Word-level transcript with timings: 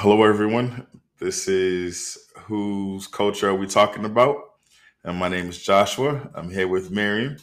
Hello, 0.00 0.24
everyone. 0.24 0.86
This 1.18 1.48
is 1.48 2.28
Whose 2.40 3.06
Culture 3.06 3.48
Are 3.48 3.54
We 3.54 3.66
Talking 3.66 4.04
About? 4.04 4.36
And 5.02 5.16
my 5.16 5.30
name 5.30 5.48
is 5.48 5.60
Joshua. 5.62 6.30
I'm 6.34 6.50
here 6.50 6.68
with 6.68 6.90
Miriam. 6.90 7.38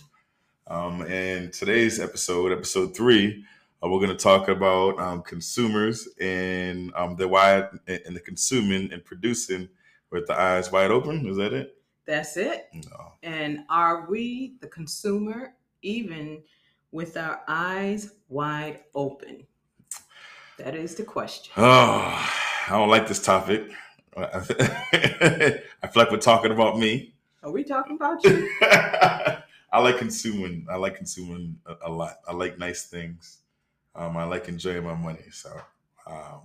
Um, 0.67 1.01
and 1.01 1.51
today's 1.51 1.99
episode, 1.99 2.51
episode 2.51 2.95
three, 2.95 3.43
uh, 3.83 3.89
we're 3.89 3.97
going 3.97 4.15
to 4.15 4.23
talk 4.23 4.49
about 4.49 4.99
um, 4.99 5.23
consumers 5.23 6.07
and 6.21 6.93
um, 6.95 7.15
the 7.15 7.27
wide 7.27 7.69
and 7.87 8.15
the 8.15 8.19
consuming 8.19 8.93
and 8.93 9.03
producing 9.03 9.67
with 10.11 10.27
the 10.27 10.39
eyes 10.39 10.71
wide 10.71 10.91
open. 10.91 11.25
Is 11.27 11.37
that 11.37 11.53
it? 11.53 11.75
That's 12.05 12.37
it. 12.37 12.67
No. 12.71 13.13
And 13.23 13.61
are 13.67 14.07
we, 14.07 14.57
the 14.61 14.67
consumer, 14.67 15.55
even 15.81 16.43
with 16.91 17.17
our 17.17 17.41
eyes 17.47 18.11
wide 18.29 18.81
open? 18.93 19.47
That 20.59 20.75
is 20.75 20.93
the 20.93 21.03
question. 21.03 21.51
Oh, 21.57 22.29
I 22.67 22.71
don't 22.71 22.89
like 22.89 23.07
this 23.07 23.21
topic. 23.21 23.69
I 24.17 24.39
feel 24.39 25.59
like 25.95 26.11
we're 26.11 26.17
talking 26.17 26.51
about 26.51 26.77
me. 26.77 27.13
Are 27.43 27.51
we 27.51 27.63
talking 27.63 27.95
about 27.95 28.23
you? 28.23 28.49
I 28.61 29.79
like 29.79 29.97
consuming. 29.97 30.67
I 30.69 30.75
like 30.75 30.95
consuming 30.95 31.57
a, 31.65 31.75
a 31.87 31.91
lot. 31.91 32.17
I 32.27 32.33
like 32.33 32.57
nice 32.59 32.85
things. 32.85 33.39
Um, 33.95 34.15
I 34.17 34.23
like 34.25 34.47
enjoying 34.47 34.83
my 34.83 34.93
money. 34.93 35.25
So 35.31 35.49
um, 36.07 36.41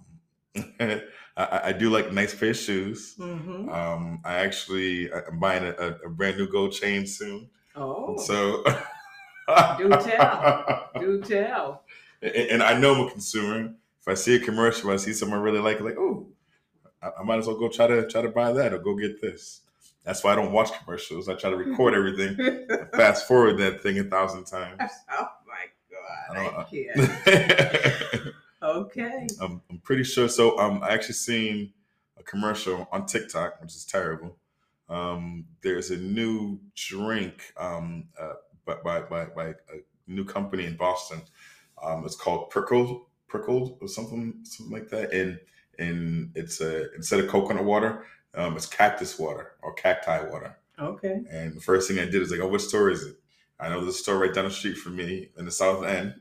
I, 0.81 1.03
I 1.37 1.73
do 1.73 1.91
like 1.91 2.13
nice 2.13 2.35
pair 2.35 2.51
of 2.51 2.57
shoes. 2.57 3.15
hmm 3.17 3.69
Um, 3.69 4.21
I 4.25 4.37
actually 4.37 5.13
I'm 5.13 5.39
buying 5.39 5.65
a, 5.65 5.73
a, 5.73 5.89
a 6.07 6.09
brand 6.09 6.39
new 6.39 6.49
gold 6.49 6.73
chain 6.73 7.07
soon. 7.07 7.51
Oh, 7.77 8.17
So 8.17 8.65
Do 9.79 9.89
tell. 9.91 10.91
do 10.99 11.23
tell. 11.23 11.83
and, 12.23 12.35
and 12.35 12.63
I 12.63 12.79
know 12.79 12.95
I'm 12.95 13.07
a 13.07 13.11
consumer. 13.11 13.75
If 14.01 14.09
I 14.09 14.15
see 14.15 14.37
a 14.37 14.41
commercial, 14.41 14.91
I 14.91 14.97
see 14.97 15.13
someone 15.13 15.41
I 15.41 15.43
really 15.43 15.61
like, 15.61 15.81
like, 15.81 15.97
oh, 15.99 16.29
I, 17.03 17.11
I 17.21 17.23
might 17.25 17.39
as 17.39 17.47
well 17.47 17.59
go 17.59 17.69
try 17.69 17.87
to 17.87 18.07
try 18.09 18.23
to 18.23 18.29
buy 18.29 18.53
that 18.53 18.73
or 18.73 18.79
go 18.79 18.95
get 18.97 19.21
this. 19.21 19.63
That's 20.05 20.25
why 20.25 20.33
I 20.33 20.37
don't 20.37 20.53
watch 20.53 20.71
commercials. 20.83 21.29
I 21.29 21.35
try 21.35 21.51
to 21.51 21.57
record 21.57 21.95
everything, 21.95 22.67
fast 22.95 23.27
forward 23.29 23.59
that 23.59 23.83
thing 23.83 23.99
a 23.99 24.05
thousand 24.05 24.45
times. 24.45 24.81
oh 25.13 25.29
my 25.47 25.67
God, 25.91 26.37
I 26.37 26.45
don't- 26.45 26.71
can't. 26.71 28.35
Okay. 28.61 29.27
I'm, 29.41 29.63
I'm 29.71 29.79
pretty 29.79 30.05
sure. 30.05 30.29
So 30.29 30.59
um, 30.59 30.83
I 30.83 30.89
actually 30.91 31.15
seen 31.15 31.73
a 32.19 32.23
commercial 32.23 32.89
on 32.91 33.07
TikTok, 33.07 33.61
which 33.61 33.75
is 33.75 33.85
terrible. 33.85 34.37
Um, 34.89 35.47
there's 35.63 35.91
a 35.91 35.97
new 35.97 36.59
drink 36.75 37.53
um, 37.57 38.05
uh, 38.21 38.35
by, 38.65 38.75
by, 38.83 39.01
by, 39.03 39.25
by 39.27 39.47
a 39.49 39.55
new 40.07 40.25
company 40.25 40.65
in 40.65 40.77
Boston. 40.77 41.23
Um, 41.83 42.05
it's 42.05 42.17
called 42.17 42.51
Prickled, 42.51 43.03
Prickled 43.29 43.79
or 43.81 43.89
something, 43.89 44.41
something 44.45 44.73
like 44.73 44.89
that. 44.89 45.13
And 45.13 45.39
and 45.79 46.33
it's 46.35 46.61
a 46.61 46.93
instead 46.95 47.21
of 47.21 47.29
coconut 47.29 47.65
water, 47.65 48.05
um, 48.35 48.57
it's 48.57 48.67
cactus 48.67 49.19
water 49.19 49.53
or 49.63 49.75
cacti 49.75 50.29
water. 50.29 50.59
Okay. 50.79 51.23
And 51.31 51.57
the 51.57 51.61
first 51.61 51.89
thing 51.89 51.99
I 51.99 52.05
did 52.05 52.23
is 52.23 52.31
like, 52.31 52.41
oh, 52.41 52.49
what 52.49 52.61
store 52.61 52.91
is 52.91 53.05
it? 53.05 53.17
I 53.61 53.69
know 53.69 53.81
there's 53.81 53.97
a 53.97 53.99
store 53.99 54.19
right 54.19 54.33
down 54.33 54.45
the 54.45 54.51
street 54.51 54.77
from 54.77 54.97
me 54.97 55.31
in 55.37 55.45
the 55.45 55.51
South 55.51 55.85
End. 55.85 56.15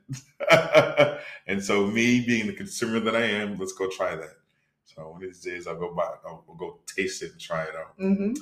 and 1.47 1.63
so 1.63 1.85
me 1.85 2.25
being 2.25 2.47
the 2.47 2.53
consumer 2.53 2.99
that 3.01 3.15
I 3.15 3.21
am, 3.25 3.57
let's 3.57 3.73
go 3.73 3.87
try 3.89 4.15
that. 4.15 4.33
So 4.85 5.09
one 5.09 5.23
of 5.23 5.29
these 5.29 5.41
days 5.41 5.67
I'll 5.67 5.77
go 5.77 5.93
buy 5.93 6.09
I'll, 6.25 6.43
go 6.57 6.79
taste 6.87 7.21
it 7.21 7.33
and 7.33 7.39
try 7.39 7.63
it 7.63 7.75
out. 7.75 7.93
hmm 7.97 8.33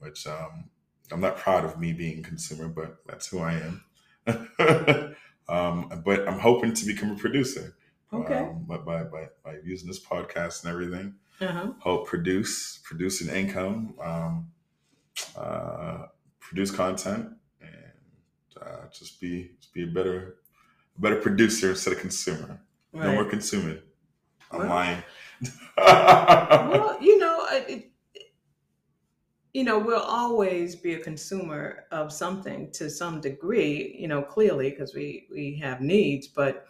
Which 0.00 0.26
um, 0.26 0.64
I'm 1.12 1.20
not 1.20 1.36
proud 1.36 1.64
of 1.64 1.78
me 1.78 1.92
being 1.92 2.18
a 2.18 2.22
consumer, 2.22 2.66
but 2.68 2.96
that's 3.06 3.28
who 3.28 3.38
I 3.38 3.52
am. 3.52 3.84
um, 5.48 6.02
but 6.04 6.26
I'm 6.26 6.40
hoping 6.40 6.74
to 6.74 6.86
become 6.86 7.12
a 7.12 7.16
producer. 7.16 7.76
Okay. 8.12 8.38
Um, 8.38 8.64
by, 8.66 8.78
by, 8.78 9.04
by, 9.04 9.56
using 9.64 9.86
this 9.88 10.04
podcast 10.04 10.64
and 10.64 10.72
everything 10.72 11.14
Uh-huh. 11.40 11.72
help 11.82 12.06
produce, 12.08 12.78
produce 12.84 13.20
an 13.20 13.34
income, 13.34 13.94
um, 14.02 14.50
uh, 15.36 16.06
produce 16.40 16.70
content, 16.70 17.28
and 17.60 17.92
uh, 18.60 18.88
just 18.92 19.20
be 19.20 19.52
just 19.60 19.72
be 19.72 19.84
a 19.84 19.86
better 19.86 20.36
a 20.96 21.00
better 21.00 21.16
producer 21.16 21.70
instead 21.70 21.92
of 21.94 22.00
consumer. 22.00 22.60
No 22.92 23.12
more 23.12 23.22
Right. 23.22 23.30
consuming. 23.30 23.78
I'm 24.50 24.58
Well- 24.60 24.68
lying. 24.68 25.02
Well, 25.76 26.98
you 27.00 27.18
know, 27.18 27.46
it, 27.52 27.92
you 29.54 29.64
know, 29.64 29.78
we'll 29.78 30.00
always 30.02 30.74
be 30.76 30.94
a 30.94 31.00
consumer 31.00 31.84
of 31.90 32.12
something 32.12 32.70
to 32.72 32.90
some 32.90 33.20
degree. 33.20 33.96
You 33.98 34.08
know, 34.08 34.22
clearly 34.22 34.70
because 34.70 34.94
we 34.94 35.28
we 35.30 35.56
have 35.62 35.80
needs, 35.80 36.26
but 36.26 36.66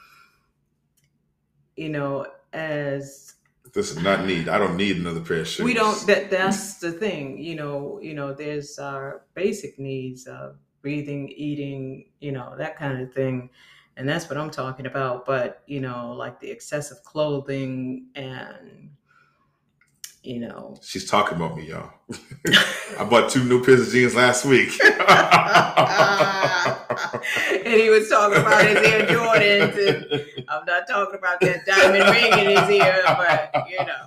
you 1.80 1.88
know, 1.88 2.26
as 2.52 3.34
this 3.72 3.90
is 3.90 4.02
not 4.02 4.26
need. 4.26 4.48
I 4.48 4.58
don't 4.58 4.76
need 4.76 4.98
another 4.98 5.20
pair 5.20 5.38
of 5.38 5.48
shoes. 5.48 5.64
we 5.64 5.72
don't 5.72 6.06
that 6.06 6.30
that's 6.30 6.78
the 6.78 6.92
thing 6.92 7.38
you 7.38 7.54
know 7.54 7.98
you 8.02 8.14
know 8.14 8.34
there's 8.34 8.78
our 8.78 9.22
basic 9.34 9.78
needs 9.78 10.26
of 10.26 10.56
breathing 10.82 11.28
eating 11.28 12.06
you 12.20 12.32
know 12.32 12.54
that 12.58 12.76
kind 12.76 13.00
of 13.00 13.12
thing 13.14 13.48
and 13.96 14.08
that's 14.08 14.28
what 14.28 14.36
i'm 14.36 14.50
talking 14.50 14.86
about 14.86 15.24
but 15.24 15.62
you 15.66 15.80
know 15.80 16.12
like 16.16 16.40
the 16.40 16.50
excessive 16.50 17.02
clothing 17.04 18.06
and 18.16 18.90
you 20.22 20.40
know 20.40 20.76
She's 20.82 21.08
talking 21.08 21.36
about 21.36 21.56
me, 21.56 21.68
y'all. 21.68 21.92
I 22.98 23.04
bought 23.04 23.30
two 23.30 23.44
new 23.44 23.64
pairs 23.64 23.86
of 23.86 23.92
jeans 23.92 24.14
last 24.14 24.44
week. 24.44 24.78
and 27.64 27.72
he 27.80 27.88
was 27.88 28.08
talking 28.08 28.38
about 28.38 28.64
his 28.66 28.76
Air 28.76 29.06
Jordans, 29.06 29.88
and 29.88 30.26
I'm 30.50 30.64
not 30.66 30.86
talking 30.88 31.14
about 31.18 31.40
that 31.40 31.64
diamond 31.64 32.04
ring 32.10 32.46
in 32.46 32.56
his 32.58 32.70
ear, 32.70 33.02
but 33.06 33.66
you 33.70 33.78
know, 33.86 34.06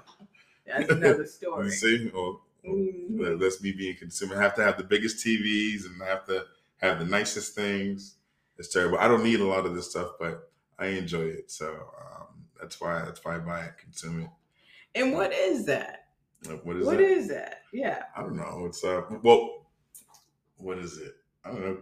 that's 0.67 0.89
another 0.91 1.25
story. 1.25 1.69
See, 1.81 2.09
or, 2.09 2.39
Mhm. 2.65 3.39
That's 3.41 3.61
me 3.61 3.73
being 3.73 3.97
consumer. 3.97 4.37
I 4.37 4.41
have 4.41 4.55
to 4.55 4.63
have 4.63 4.77
the 4.77 4.85
biggest 4.85 5.17
TVs 5.25 5.85
and 5.85 6.01
I 6.01 6.07
have 6.07 6.25
to 6.27 6.45
have 6.77 6.97
the 6.99 7.03
nicest 7.05 7.55
things. 7.55 8.15
It's 8.57 8.69
terrible. 8.69 8.97
I 8.99 9.09
don't 9.09 9.23
need 9.23 9.41
a 9.41 9.45
lot 9.45 9.65
of 9.65 9.75
this 9.75 9.89
stuff, 9.89 10.11
but 10.17 10.49
I 10.79 10.85
enjoy 10.87 11.23
it. 11.23 11.51
So 11.51 11.67
um, 11.73 12.27
that's 12.59 12.79
why 12.79 13.03
that's 13.03 13.23
why 13.25 13.35
I 13.35 13.39
buy 13.39 13.65
it, 13.65 13.73
consume 13.77 14.21
it. 14.21 14.29
And 14.95 15.11
what 15.13 15.33
is 15.33 15.65
that? 15.65 16.05
What 16.63 16.77
is 16.77 16.85
What 16.85 16.97
that? 16.99 17.03
is 17.03 17.27
that? 17.29 17.63
Yeah. 17.73 18.03
I 18.15 18.21
don't 18.21 18.37
know. 18.37 18.63
It's 18.67 18.81
uh 18.83 19.01
well, 19.21 19.65
what 20.55 20.77
is 20.77 20.97
it? 20.99 21.15
I 21.43 21.49
don't 21.49 21.61
know. 21.65 21.77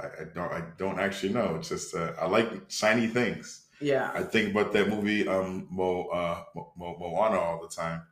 I, 0.00 0.22
I 0.22 0.24
don't. 0.34 0.52
I 0.52 0.62
don't 0.76 0.98
actually 1.00 1.32
know. 1.32 1.56
It's 1.56 1.68
just 1.68 1.94
uh, 1.94 2.12
I 2.20 2.26
like 2.26 2.48
shiny 2.68 3.06
things. 3.08 3.66
Yeah. 3.80 4.10
I 4.14 4.22
think 4.22 4.50
about 4.52 4.72
that 4.72 4.88
movie 4.88 5.26
um 5.28 5.68
Mo, 5.70 6.06
uh, 6.08 6.42
Mo, 6.54 6.72
Mo, 6.76 6.96
Moana 6.98 7.38
all 7.38 7.60
the 7.62 7.68
time, 7.74 8.02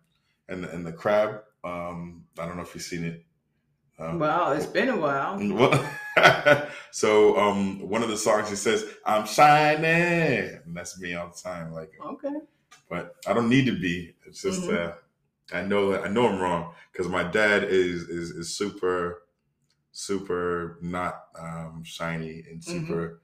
and 0.48 0.62
the, 0.64 0.70
and 0.70 0.86
the 0.86 0.92
crab. 0.92 1.42
Um, 1.64 2.24
I 2.38 2.46
don't 2.46 2.56
know 2.56 2.62
if 2.62 2.74
you've 2.74 2.84
seen 2.84 3.04
it. 3.04 3.24
Um, 3.98 4.18
Well, 4.18 4.52
it's 4.52 4.66
been 4.66 4.88
a 4.90 4.96
while. 4.96 5.38
Well, 6.16 6.68
so 6.92 7.36
um, 7.38 7.88
one 7.88 8.02
of 8.02 8.08
the 8.08 8.16
songs 8.16 8.48
he 8.48 8.56
says, 8.56 8.84
"I'm 9.04 9.26
shining," 9.26 10.60
and 10.64 10.76
that's 10.76 10.98
me 11.00 11.14
all 11.14 11.28
the 11.28 11.42
time. 11.50 11.72
Like, 11.72 11.92
Okay. 12.04 12.36
but 12.88 13.16
I 13.26 13.32
don't 13.32 13.48
need 13.48 13.66
to 13.66 13.78
be. 13.78 14.14
It's 14.26 14.42
just 14.42 14.62
Mhm. 14.62 14.74
uh, 14.88 14.92
I 15.52 15.62
know 15.62 15.94
I 16.02 16.08
know 16.08 16.28
I'm 16.28 16.40
wrong 16.40 16.74
because 16.92 17.08
my 17.08 17.22
dad 17.24 17.64
is 17.64 18.02
is 18.08 18.30
is 18.30 18.56
super 18.56 19.22
super 19.96 20.78
not 20.82 21.24
um, 21.38 21.82
shiny 21.82 22.44
and 22.50 22.60
Mm-hmm. 22.60 22.80
super. 22.86 23.20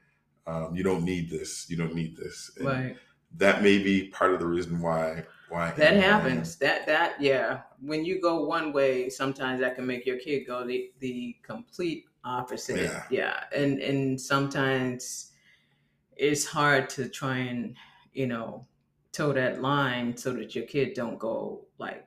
Um, 0.47 0.75
you 0.75 0.83
don't 0.83 1.05
need 1.05 1.29
this. 1.31 1.69
You 1.71 1.77
don't 1.77 1.95
need 1.95 2.17
this. 2.17 2.51
And 2.57 2.67
Right. 2.67 2.97
That 3.37 3.63
may 3.63 3.79
be 3.79 4.09
part 4.09 4.33
of 4.35 4.41
the 4.41 4.47
reason 4.47 4.81
why 4.81 5.25
why 5.49 5.71
That 5.73 5.95
who 5.95 6.01
I 6.01 6.03
am. 6.05 6.21
happens. 6.21 6.57
That 6.57 6.87
that 6.87 7.21
yeah. 7.21 7.61
When 7.81 8.05
you 8.05 8.21
go 8.21 8.45
one 8.47 8.73
way, 8.73 9.09
sometimes 9.11 9.61
that 9.61 9.77
can 9.77 9.87
make 9.87 10.05
your 10.07 10.19
kid 10.19 10.47
go 10.47 10.67
the 10.67 10.91
the 10.99 11.37
complete 11.43 12.07
opposite. 12.25 12.79
Yeah. 12.81 13.03
Yeah. 13.11 13.45
And 13.55 13.79
and 13.81 14.21
sometimes 14.21 15.33
it's 16.17 16.45
hard 16.47 16.89
to 16.91 17.09
try 17.09 17.37
and, 17.39 17.75
you 18.13 18.27
know, 18.27 18.67
toe 19.13 19.33
that 19.33 19.61
line 19.63 20.17
so 20.17 20.33
that 20.33 20.55
your 20.55 20.65
kid 20.65 20.95
don't 20.95 21.19
go 21.19 21.65
like 21.79 22.07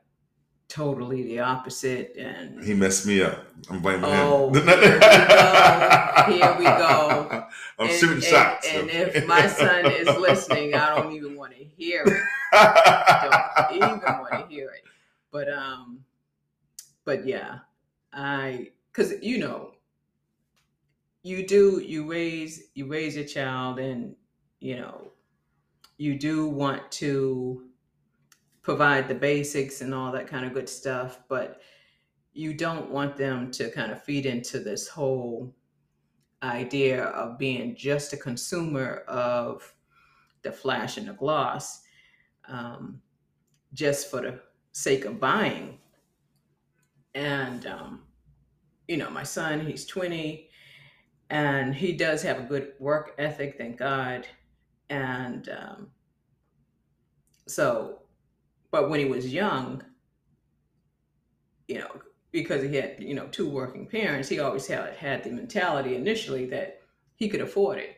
totally 0.75 1.23
the 1.23 1.39
opposite 1.39 2.13
and 2.17 2.61
He 2.61 2.73
messed 2.73 3.05
me 3.07 3.21
up. 3.23 3.45
I'm 3.69 3.81
blaming 3.81 4.03
Oh, 4.05 4.49
him. 4.53 4.67
here 4.67 4.75
we 4.75 4.75
go. 4.75 6.27
Here 6.27 6.55
we 6.59 6.65
go. 6.65 7.45
I'm 7.79 7.87
and, 7.87 7.91
shooting 7.91 8.15
and- 8.15 8.23
shots. 8.23 8.67
And, 8.69 8.89
if 8.89 9.25
my 9.25 9.47
son 9.47 9.85
is 9.89 10.07
listening, 10.17 10.73
I 10.75 10.95
don't 10.97 11.13
even 11.13 11.37
want 11.37 11.53
to 11.55 11.63
hear 11.63 12.03
it. 12.05 12.21
I 12.51 13.67
don't 13.69 13.77
even 13.77 14.19
want 14.19 14.31
to 14.33 14.53
hear 14.53 14.69
it. 14.71 14.83
But 15.31 15.49
um, 15.51 15.99
but 17.05 17.25
yeah, 17.25 17.59
I 18.13 18.71
because 18.91 19.13
you 19.21 19.37
know, 19.37 19.71
you 21.23 21.47
do 21.47 21.79
you 21.79 22.09
raise 22.09 22.63
you 22.73 22.87
raise 22.87 23.15
your 23.15 23.25
child, 23.25 23.79
and 23.79 24.15
you 24.59 24.75
know, 24.77 25.11
you 25.97 26.17
do 26.19 26.47
want 26.49 26.89
to 26.93 27.63
provide 28.65 29.07
the 29.07 29.15
basics 29.15 29.79
and 29.79 29.93
all 29.93 30.11
that 30.11 30.27
kind 30.27 30.45
of 30.45 30.53
good 30.53 30.67
stuff, 30.67 31.19
but 31.29 31.61
you 32.33 32.53
don't 32.53 32.91
want 32.91 33.15
them 33.15 33.49
to 33.51 33.71
kind 33.71 33.91
of 33.91 34.03
feed 34.03 34.25
into 34.25 34.59
this 34.59 34.89
whole 34.89 35.55
idea 36.43 37.05
of 37.05 37.37
being 37.37 37.75
just 37.75 38.11
a 38.11 38.17
consumer 38.17 39.03
of 39.07 39.73
the 40.41 40.51
flash 40.51 40.97
and 40.97 41.07
the 41.07 41.13
gloss. 41.13 41.83
Um, 42.47 43.01
just 43.75 44.09
for 44.09 44.21
the 44.21 44.39
sake 44.71 45.05
of 45.05 45.19
buying. 45.19 45.77
And 47.13 47.67
um, 47.67 48.01
you 48.87 48.97
know, 48.97 49.09
my 49.09 49.23
son, 49.23 49.65
he's 49.65 49.85
20, 49.85 50.49
and 51.29 51.75
he 51.75 51.93
does 51.93 52.21
have 52.23 52.39
a 52.39 52.43
good 52.43 52.73
work 52.79 53.13
ethic, 53.17 53.55
thank 53.57 53.77
God. 53.77 54.27
And 54.89 55.49
um, 55.49 55.87
so, 57.47 57.99
but 58.71 58.89
when 58.89 58.99
he 58.99 59.05
was 59.05 59.31
young, 59.31 59.83
you 61.67 61.79
know, 61.79 62.01
because 62.31 62.63
he 62.63 62.75
had, 62.75 62.97
you 62.99 63.13
know, 63.13 63.27
two 63.27 63.49
working 63.49 63.87
parents, 63.87 64.27
he 64.27 64.39
always 64.39 64.67
had 64.67 64.95
had 64.95 65.23
the 65.23 65.31
mentality 65.31 65.95
initially 65.95 66.45
that 66.47 66.81
he 67.15 67.29
could 67.29 67.41
afford 67.41 67.79
it. 67.79 67.95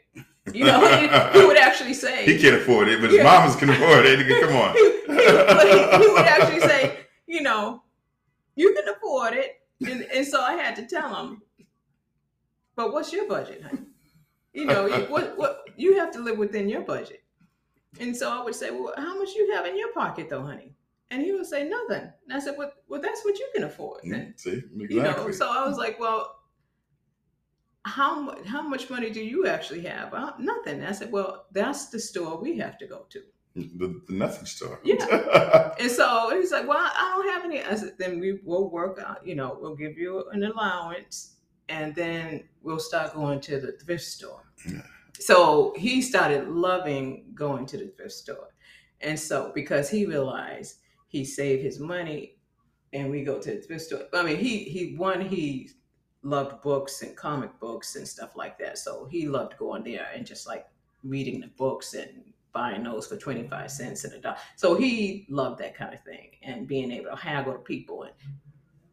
You 0.54 0.64
know, 0.64 0.80
he, 0.80 1.40
he 1.40 1.46
would 1.46 1.58
actually 1.58 1.94
say 2.06 2.26
he 2.26 2.40
can't 2.40 2.56
afford 2.56 2.88
it, 2.88 3.02
but 3.02 3.10
his 3.10 3.18
yeah. 3.18 3.24
mamas 3.24 3.56
can 3.56 3.70
afford 3.70 4.06
it. 4.06 4.42
Come 4.42 4.56
on. 4.56 4.74
he, 4.76 4.84
he, 4.84 6.06
he, 6.06 6.14
would 6.14 6.26
actually 6.26 6.62
say, 6.62 7.00
you 7.26 7.42
know, 7.42 7.84
you 8.56 8.74
can 8.74 8.88
afford 8.96 9.34
it, 9.34 9.62
and, 9.86 10.04
and 10.14 10.26
so 10.26 10.42
I 10.42 10.54
had 10.54 10.76
to 10.78 10.88
tell 10.88 11.14
him, 11.16 11.42
but 12.76 12.94
what's 12.94 13.12
your 13.12 13.28
budget, 13.28 13.64
honey? 13.64 13.88
You 14.54 14.66
know, 14.66 14.88
what 15.10 15.38
what 15.38 15.66
you 15.76 16.00
have 16.00 16.12
to 16.12 16.20
live 16.20 16.38
within 16.38 16.70
your 16.70 16.82
budget. 16.82 17.24
And 18.00 18.16
so 18.16 18.30
I 18.30 18.44
would 18.44 18.56
say, 18.56 18.72
well, 18.72 18.94
how 18.98 19.18
much 19.18 19.34
you 19.34 19.54
have 19.54 19.66
in 19.66 19.78
your 19.78 19.92
pocket, 19.94 20.30
though, 20.30 20.44
honey? 20.44 20.74
And 21.10 21.22
he 21.22 21.32
would 21.32 21.46
say 21.46 21.68
nothing. 21.68 22.12
And 22.26 22.34
I 22.34 22.40
said, 22.40 22.56
well, 22.58 22.72
well 22.88 23.02
that's 23.02 23.24
what 23.24 23.40
you 23.40 23.50
can 23.56 23.64
afford. 23.64 24.04
Mm, 24.04 24.14
and, 24.14 24.34
See, 24.36 24.52
exactly. 24.52 24.96
You 24.96 25.02
know, 25.02 25.32
so 25.32 25.50
I 25.50 25.68
was 25.68 25.78
like, 25.78 26.00
well, 26.00 26.38
how 27.88 28.20
much 28.20 28.46
how 28.46 28.62
much 28.62 28.90
money 28.90 29.10
do 29.10 29.22
you 29.22 29.48
actually 29.48 29.82
have? 29.84 30.14
Uh, 30.14 30.34
nothing. 30.38 30.84
I 30.84 30.92
said, 30.92 31.12
well, 31.12 31.46
that's 31.52 31.88
the 31.88 32.00
store 32.00 32.38
we 32.38 32.58
have 32.58 32.78
to 32.80 32.88
go 32.88 33.06
to. 33.10 33.22
The, 33.56 34.02
the 34.08 34.14
nothing 34.14 34.46
store. 34.46 34.80
Yeah. 34.84 35.74
and 35.80 35.90
so 35.90 36.30
he's 36.38 36.52
like, 36.52 36.68
well, 36.68 36.78
I 36.78 37.14
don't 37.16 37.30
have 37.30 37.46
any. 37.46 37.64
I 37.64 37.76
said, 37.76 37.94
then 37.98 38.20
we 38.20 38.40
will 38.44 38.70
work 38.70 39.00
out. 39.00 39.26
You 39.26 39.36
know, 39.36 39.58
we'll 39.60 39.76
give 39.76 39.98
you 39.98 40.30
an 40.32 40.44
allowance, 40.44 41.38
and 41.70 41.96
then 41.96 42.44
we'll 42.62 42.80
start 42.80 43.14
going 43.16 43.40
to 43.42 43.60
the 43.60 43.72
thrift 43.72 44.04
store. 44.04 44.44
Yeah. 44.70 44.82
So 45.20 45.74
he 45.78 46.02
started 46.02 46.48
loving 46.50 47.32
going 47.34 47.66
to 47.68 47.78
the 47.78 47.88
thrift 47.88 48.14
store, 48.14 48.54
and 49.02 49.20
so 49.20 49.52
because 49.54 49.90
he 49.90 50.06
realized 50.06 50.78
he 51.08 51.24
saved 51.26 51.64
his 51.64 51.80
money, 51.80 52.38
and 52.94 53.10
we 53.10 53.24
go 53.24 53.40
to 53.40 53.52
the 53.52 53.62
thrift 53.62 53.86
store. 53.86 54.02
I 54.14 54.24
mean, 54.24 54.38
he 54.38 54.60
he 54.60 54.96
one 54.96 55.22
he 55.22 55.72
loved 56.24 56.62
books 56.62 57.02
and 57.02 57.16
comic 57.16 57.58
books 57.60 57.96
and 57.96 58.08
stuff 58.08 58.36
like 58.36 58.58
that. 58.60 58.78
So 58.78 59.08
he 59.10 59.28
loved 59.28 59.58
going 59.58 59.84
there 59.84 60.08
and 60.14 60.26
just 60.26 60.48
like 60.48 60.68
reading 61.04 61.40
the 61.40 61.48
books 61.48 61.94
and 61.94 62.10
buying 62.52 62.84
those 62.84 63.08
for 63.08 63.18
25 63.18 63.72
cents 63.72 64.04
and 64.04 64.14
a 64.14 64.20
dollar. 64.20 64.38
So 64.56 64.76
he 64.76 65.26
loved 65.30 65.60
that 65.60 65.76
kind 65.76 65.94
of 65.94 66.04
thing 66.04 66.32
and 66.42 66.68
being 66.68 66.92
able 66.92 67.12
to 67.12 67.16
haggle 67.16 67.54
to 67.54 67.60
people 67.60 68.04
and 68.04 68.14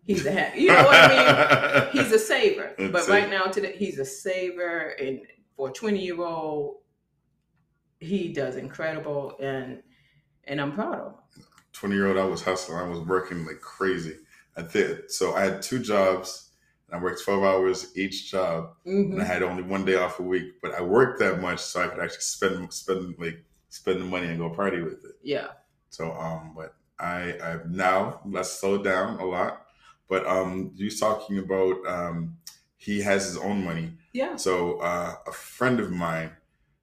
he's 0.04 0.26
a 0.26 0.52
you 0.54 0.68
know 0.68 0.84
what 0.84 1.10
I 1.10 1.88
mean? 1.92 1.92
He's 1.92 2.12
a 2.12 2.18
saver. 2.18 2.74
but 2.76 3.08
right 3.08 3.30
now 3.30 3.44
today 3.44 3.74
he's 3.76 3.98
a 3.98 4.04
saver 4.04 4.94
and 5.00 5.20
for 5.56 5.68
a 5.68 5.72
20 5.72 6.04
year 6.04 6.20
old 6.20 6.78
he 8.00 8.32
does 8.32 8.56
incredible 8.56 9.36
and 9.40 9.82
and 10.46 10.60
I'm 10.60 10.72
proud 10.72 10.98
of 10.98 11.06
him. 11.06 11.44
20 11.72 11.94
year 11.94 12.08
old 12.08 12.18
I 12.18 12.24
was 12.24 12.42
hustling. 12.42 12.78
I 12.78 12.88
was 12.88 13.00
working 13.00 13.44
like 13.46 13.60
crazy. 13.60 14.16
I 14.56 14.62
did. 14.62 15.10
So 15.10 15.34
I 15.34 15.44
had 15.44 15.62
two 15.62 15.78
jobs 15.78 16.50
and 16.88 16.98
I 16.98 17.02
worked 17.02 17.24
12 17.24 17.42
hours 17.42 17.96
each 17.96 18.30
job 18.30 18.74
mm-hmm. 18.86 19.12
and 19.12 19.14
I 19.14 19.24
mm-hmm. 19.24 19.32
had 19.32 19.42
only 19.42 19.62
one 19.62 19.84
day 19.84 19.96
off 19.96 20.20
a 20.20 20.22
week, 20.22 20.60
but 20.62 20.74
I 20.74 20.82
worked 20.82 21.18
that 21.20 21.40
much 21.40 21.60
so 21.60 21.82
I 21.82 21.88
could 21.88 22.02
actually 22.02 22.20
spend, 22.20 22.72
spend 22.72 23.14
like 23.18 23.42
spend 23.68 24.00
the 24.00 24.04
money 24.04 24.28
and 24.28 24.38
go 24.38 24.50
party 24.50 24.82
with 24.82 25.04
it. 25.04 25.16
Yeah. 25.22 25.48
So, 25.90 26.12
um, 26.12 26.52
but 26.54 26.74
I, 26.98 27.36
I've 27.42 27.70
now 27.70 28.20
let's 28.24 28.52
slow 28.52 28.82
down 28.82 29.18
a 29.18 29.24
lot, 29.24 29.66
but, 30.08 30.26
um, 30.26 30.72
you 30.74 30.90
talking 30.90 31.38
about, 31.38 31.86
um, 31.86 32.36
he 32.84 33.00
has 33.00 33.25
his 33.25 33.38
own 33.38 33.64
money. 33.64 33.92
Yeah. 34.12 34.36
So, 34.36 34.78
uh, 34.78 35.14
a 35.26 35.32
friend 35.32 35.81
of 35.81 35.90
mine, 35.90 36.32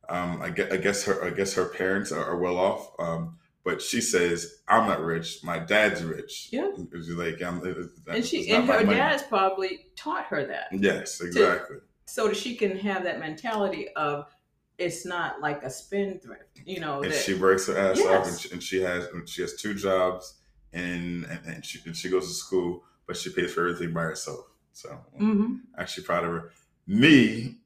um, 0.09 0.41
I 0.41 0.49
guess, 0.49 0.71
I 0.71 0.77
guess 0.77 1.03
her, 1.05 1.23
I 1.23 1.29
guess 1.29 1.53
her 1.53 1.65
parents 1.65 2.11
are, 2.11 2.25
are 2.25 2.37
well 2.37 2.57
off. 2.57 2.91
Um, 2.99 3.37
but 3.63 3.81
she 3.81 4.01
says, 4.01 4.61
"I'm 4.67 4.87
not 4.87 5.01
rich. 5.01 5.43
My 5.43 5.59
dad's 5.59 6.03
rich." 6.03 6.49
Yeah, 6.51 6.71
like, 6.75 7.41
I'm, 7.43 7.61
and 8.07 8.25
she 8.25 8.49
and 8.49 8.67
her 8.67 8.83
dad's 8.83 9.21
probably 9.21 9.85
taught 9.95 10.25
her 10.25 10.43
that. 10.47 10.69
Yes, 10.71 11.21
exactly. 11.21 11.77
To, 11.77 11.81
so 12.05 12.27
that 12.27 12.35
she 12.35 12.55
can 12.55 12.75
have 12.79 13.03
that 13.03 13.19
mentality 13.19 13.89
of 13.95 14.25
it's 14.79 15.05
not 15.05 15.41
like 15.41 15.61
a 15.61 15.69
spendthrift, 15.69 16.61
you 16.65 16.79
know. 16.79 17.03
And 17.03 17.11
that, 17.11 17.21
she 17.21 17.35
works 17.35 17.67
her 17.67 17.77
ass 17.77 17.99
yes. 17.99 18.07
off, 18.07 18.27
and 18.27 18.39
she, 18.39 18.51
and 18.51 18.63
she, 18.63 18.81
has 18.81 19.07
she 19.27 19.43
has 19.43 19.53
two 19.53 19.75
jobs, 19.75 20.39
and 20.73 21.25
and, 21.25 21.39
and 21.45 21.65
she 21.65 21.79
and 21.85 21.95
she 21.95 22.09
goes 22.09 22.27
to 22.27 22.33
school, 22.33 22.83
but 23.05 23.15
she 23.15 23.29
pays 23.29 23.53
for 23.53 23.67
everything 23.67 23.93
by 23.93 24.01
herself. 24.01 24.50
So 24.73 24.89
mm-hmm. 25.19 25.55
actually 25.77 26.03
proud 26.03 26.23
of 26.23 26.31
her. 26.31 26.51
Me, 26.87 27.57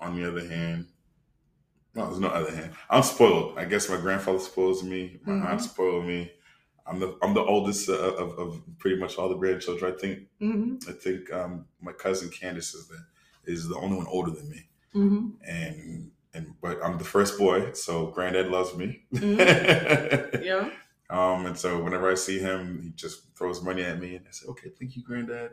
on 0.00 0.16
the 0.16 0.28
other 0.28 0.46
hand, 0.46 0.86
no, 1.94 2.06
there's 2.06 2.20
no 2.20 2.28
other 2.28 2.54
hand. 2.54 2.72
I'm 2.90 3.02
spoiled. 3.02 3.58
I 3.58 3.64
guess 3.64 3.88
my 3.88 3.96
grandfather 3.96 4.38
spoils 4.38 4.82
me. 4.82 5.18
My 5.24 5.32
mm-hmm. 5.32 5.46
aunt 5.46 5.62
spoiled 5.62 6.04
me. 6.04 6.30
I'm 6.86 7.00
the 7.00 7.16
I'm 7.22 7.34
the 7.34 7.42
oldest 7.42 7.88
of, 7.88 7.98
of, 7.98 8.38
of 8.38 8.62
pretty 8.78 8.96
much 8.96 9.16
all 9.16 9.28
the 9.28 9.34
grandchildren. 9.34 9.92
I 9.92 9.98
think 9.98 10.20
mm-hmm. 10.40 10.88
I 10.88 10.92
think 10.92 11.32
um, 11.32 11.66
my 11.80 11.92
cousin 11.92 12.30
Candace 12.30 12.74
is 12.74 12.86
the 12.88 12.98
is 13.50 13.68
the 13.68 13.76
only 13.76 13.96
one 13.96 14.06
older 14.06 14.30
than 14.30 14.48
me, 14.50 14.68
mm-hmm. 14.94 15.28
and 15.44 16.10
and 16.34 16.54
but 16.60 16.78
I'm 16.84 16.98
the 16.98 17.04
first 17.04 17.38
boy, 17.38 17.72
so 17.72 18.08
granddad 18.08 18.48
loves 18.48 18.76
me. 18.76 19.02
Mm-hmm. 19.14 20.42
yeah. 20.44 20.70
Um, 21.08 21.46
and 21.46 21.56
so 21.56 21.82
whenever 21.82 22.10
I 22.10 22.14
see 22.14 22.38
him, 22.38 22.80
he 22.82 22.90
just 22.90 23.36
throws 23.36 23.62
money 23.62 23.82
at 23.82 23.98
me, 23.98 24.16
and 24.16 24.26
I 24.26 24.30
say, 24.32 24.46
"Okay, 24.48 24.70
thank 24.78 24.96
you, 24.96 25.02
granddad." 25.02 25.52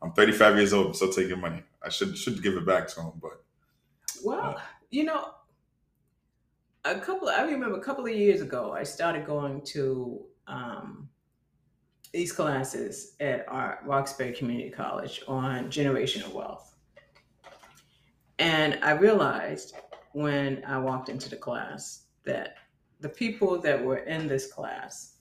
I'm 0.00 0.12
35 0.12 0.56
years 0.56 0.72
old. 0.72 0.86
I'm 0.88 0.94
still 0.94 1.12
taking 1.12 1.40
money. 1.40 1.62
I 1.82 1.88
should 1.88 2.16
should 2.16 2.42
give 2.42 2.54
it 2.54 2.66
back 2.66 2.88
to 2.88 3.00
him, 3.00 3.12
but 3.20 3.42
well, 4.24 4.56
uh, 4.56 4.60
you 4.90 5.04
know, 5.04 5.30
a 6.84 6.98
couple. 6.98 7.28
I 7.28 7.42
remember 7.42 7.76
a 7.76 7.82
couple 7.82 8.06
of 8.06 8.12
years 8.12 8.40
ago, 8.40 8.72
I 8.72 8.82
started 8.82 9.26
going 9.26 9.62
to 9.66 10.24
um, 10.46 11.08
these 12.12 12.32
classes 12.32 13.14
at 13.20 13.44
our 13.48 13.80
Roxbury 13.84 14.32
Community 14.32 14.70
College 14.70 15.22
on 15.26 15.66
generational 15.66 16.32
wealth, 16.32 16.76
and 18.38 18.78
I 18.82 18.92
realized 18.92 19.76
when 20.12 20.64
I 20.64 20.78
walked 20.78 21.08
into 21.08 21.28
the 21.28 21.36
class 21.36 22.04
that 22.24 22.54
the 23.00 23.08
people 23.08 23.60
that 23.60 23.82
were 23.82 23.98
in 23.98 24.26
this 24.26 24.52
class, 24.52 25.18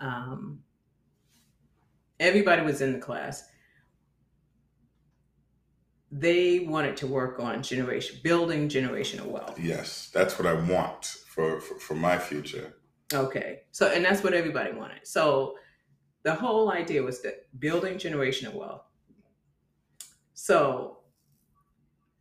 um, 0.00 0.60
everybody 2.20 2.62
was 2.62 2.80
in 2.80 2.92
the 2.92 2.98
class 2.98 3.49
they 6.10 6.60
wanted 6.60 6.96
to 6.98 7.06
work 7.06 7.38
on 7.38 7.62
generation 7.62 8.18
building 8.22 8.68
generational 8.68 9.26
wealth. 9.26 9.58
Yes, 9.58 10.10
that's 10.12 10.38
what 10.38 10.46
I 10.46 10.54
want 10.54 11.04
for, 11.04 11.60
for, 11.60 11.78
for 11.78 11.94
my 11.94 12.18
future. 12.18 12.74
Okay, 13.12 13.60
so 13.70 13.88
and 13.88 14.04
that's 14.04 14.22
what 14.22 14.34
everybody 14.34 14.72
wanted. 14.72 15.06
So 15.06 15.54
the 16.22 16.34
whole 16.34 16.70
idea 16.70 17.02
was 17.02 17.22
that 17.22 17.46
building 17.58 17.94
generational 17.94 18.54
wealth. 18.54 18.82
So 20.34 20.98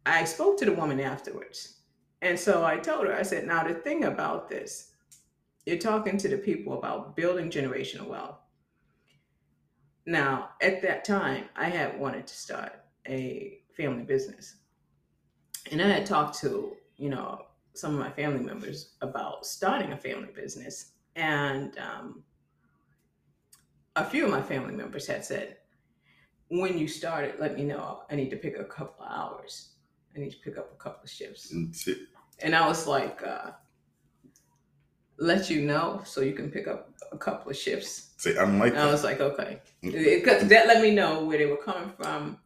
I 0.05 0.23
spoke 0.23 0.57
to 0.59 0.65
the 0.65 0.73
woman 0.73 0.99
afterwards. 0.99 1.79
And 2.21 2.37
so 2.37 2.65
I 2.65 2.77
told 2.77 3.07
her, 3.07 3.15
I 3.15 3.21
said, 3.21 3.47
now 3.47 3.63
the 3.63 3.73
thing 3.73 4.03
about 4.03 4.49
this, 4.49 4.91
you're 5.65 5.77
talking 5.77 6.17
to 6.17 6.27
the 6.27 6.37
people 6.37 6.77
about 6.77 7.15
building 7.15 7.49
generational 7.49 8.07
wealth. 8.07 8.37
Now, 10.05 10.49
at 10.61 10.81
that 10.81 11.05
time, 11.05 11.45
I 11.55 11.69
had 11.69 11.99
wanted 11.99 12.27
to 12.27 12.33
start 12.33 12.73
a 13.07 13.58
family 13.79 14.03
business. 14.03 14.57
And 15.71 15.81
I 15.81 15.87
had 15.87 16.05
talked 16.05 16.37
to, 16.39 16.75
you 16.97 17.09
know, 17.09 17.45
some 17.73 17.93
of 17.93 17.99
my 17.99 18.11
family 18.11 18.43
members 18.43 18.95
about 19.01 19.45
starting 19.45 19.93
a 19.93 19.97
family 19.97 20.29
business. 20.35 20.91
And 21.15 21.77
um, 21.77 22.23
a 23.95 24.03
few 24.03 24.25
of 24.25 24.31
my 24.31 24.41
family 24.41 24.75
members 24.75 25.07
had 25.07 25.23
said, 25.23 25.57
when 26.49 26.77
you 26.77 26.87
start 26.87 27.23
it, 27.25 27.39
let 27.39 27.55
me 27.55 27.63
know. 27.63 28.01
I 28.11 28.15
need 28.15 28.29
to 28.31 28.35
pick 28.35 28.57
a 28.59 28.65
couple 28.65 29.05
of 29.05 29.11
hours. 29.11 29.75
I 30.15 30.19
need 30.19 30.31
to 30.31 30.39
pick 30.39 30.57
up 30.57 30.71
a 30.73 30.83
couple 30.83 31.03
of 31.03 31.09
shifts. 31.09 31.51
And 32.39 32.55
I 32.55 32.67
was 32.67 32.87
like, 32.87 33.21
uh, 33.25 33.51
let 35.17 35.49
you 35.49 35.61
know 35.61 36.01
so 36.05 36.21
you 36.21 36.33
can 36.33 36.49
pick 36.49 36.67
up 36.67 36.93
a 37.11 37.17
couple 37.17 37.51
of 37.51 37.57
shifts. 37.57 38.11
See, 38.17 38.37
I'm 38.37 38.59
like, 38.59 38.75
I 38.75 38.91
was 38.91 39.03
like, 39.03 39.19
okay, 39.21 39.61
because 39.81 40.47
that 40.47 40.67
let 40.67 40.81
me 40.81 40.91
know 40.91 41.23
where 41.23 41.37
they 41.37 41.45
were 41.45 41.57
coming 41.57 41.91
from, 41.97 42.39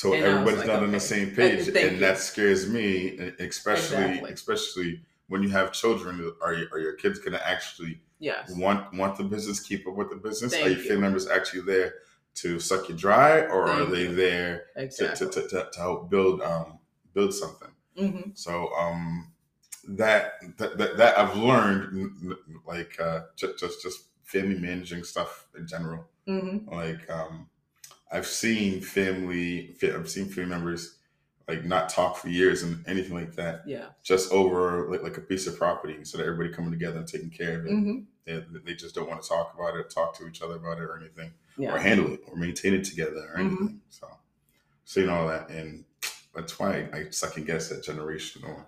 so 0.00 0.14
and 0.14 0.24
everybody's 0.24 0.60
like, 0.60 0.66
not 0.66 0.76
okay. 0.76 0.84
on 0.86 0.92
the 0.92 1.00
same 1.00 1.30
page, 1.32 1.68
and 1.68 1.76
you. 1.76 1.98
that 1.98 2.16
scares 2.16 2.66
me, 2.66 3.18
especially 3.38 4.04
exactly. 4.04 4.32
especially 4.32 5.02
when 5.28 5.42
you 5.42 5.50
have 5.50 5.72
children. 5.72 6.32
Are 6.40 6.54
are 6.72 6.78
your 6.78 6.94
kids 6.94 7.18
going 7.18 7.34
to 7.34 7.46
actually 7.46 8.00
yes. 8.18 8.50
want 8.56 8.94
want 8.94 9.18
the 9.18 9.24
business, 9.24 9.60
keep 9.60 9.86
up 9.86 9.94
with 9.94 10.08
the 10.08 10.16
business? 10.16 10.52
Thank 10.52 10.64
are 10.64 10.70
your 10.70 10.78
you. 10.78 10.88
family 10.88 11.02
members 11.02 11.28
actually 11.28 11.60
there 11.62 11.96
to 12.36 12.58
suck 12.58 12.88
you 12.88 12.94
dry, 12.94 13.40
or 13.40 13.66
Thank 13.66 13.80
are 13.80 13.90
they 13.90 14.04
you. 14.04 14.14
there 14.14 14.68
exactly. 14.74 15.26
to, 15.26 15.32
to, 15.42 15.48
to, 15.48 15.68
to, 15.70 15.78
help 15.78 16.08
build 16.08 16.40
um 16.40 16.78
build 17.12 17.34
something? 17.34 17.68
Mm-hmm. 17.98 18.30
So 18.32 18.72
um 18.78 19.30
that, 19.86 20.40
that 20.56 20.78
that 20.78 20.96
that 20.96 21.18
I've 21.18 21.36
learned 21.36 22.36
like 22.66 22.98
uh, 22.98 23.24
just 23.36 23.58
just 23.58 23.82
just 23.82 24.04
family 24.22 24.58
managing 24.58 25.04
stuff 25.04 25.46
in 25.58 25.66
general. 25.66 26.06
Mm-hmm. 26.26 26.74
Like 26.74 27.10
um, 27.10 27.50
I've 28.12 28.26
seen 28.26 28.80
family, 28.80 29.76
I've 29.82 30.10
seen 30.10 30.26
family 30.26 30.50
members 30.50 30.96
like 31.48 31.64
not 31.64 31.88
talk 31.88 32.16
for 32.16 32.28
years 32.28 32.62
and 32.62 32.84
anything 32.86 33.14
like 33.14 33.34
that, 33.34 33.62
Yeah. 33.66 33.86
just 34.04 34.30
over 34.32 34.88
like, 34.90 35.02
like 35.02 35.16
a 35.16 35.20
piece 35.20 35.46
of 35.46 35.56
property. 35.58 36.04
So 36.04 36.18
that 36.18 36.24
everybody 36.26 36.54
coming 36.54 36.70
together 36.70 36.98
and 36.98 37.08
taking 37.08 37.30
care 37.30 37.58
of 37.60 37.66
it. 37.66 37.72
Mm-hmm. 37.72 37.98
They, 38.24 38.44
they 38.64 38.74
just 38.74 38.94
don't 38.94 39.08
want 39.08 39.22
to 39.22 39.28
talk 39.28 39.54
about 39.54 39.76
it, 39.76 39.90
talk 39.90 40.16
to 40.18 40.26
each 40.28 40.42
other 40.42 40.54
about 40.56 40.78
it, 40.78 40.82
or 40.84 40.96
anything, 40.98 41.32
or 41.58 41.78
handle 41.78 42.12
it, 42.12 42.20
or 42.28 42.36
maintain 42.36 42.74
it 42.74 42.84
together, 42.84 43.30
or 43.34 43.38
Mhm. 43.40 43.46
anything. 43.46 43.80
So, 43.88 44.06
seeing 44.84 45.08
all 45.08 45.26
that, 45.26 45.48
and 45.50 45.84
that's 46.34 46.56
why 46.58 46.88
I 46.92 47.10
second 47.10 47.46
guess 47.46 47.68
that 47.70 47.84
generational. 47.84 48.64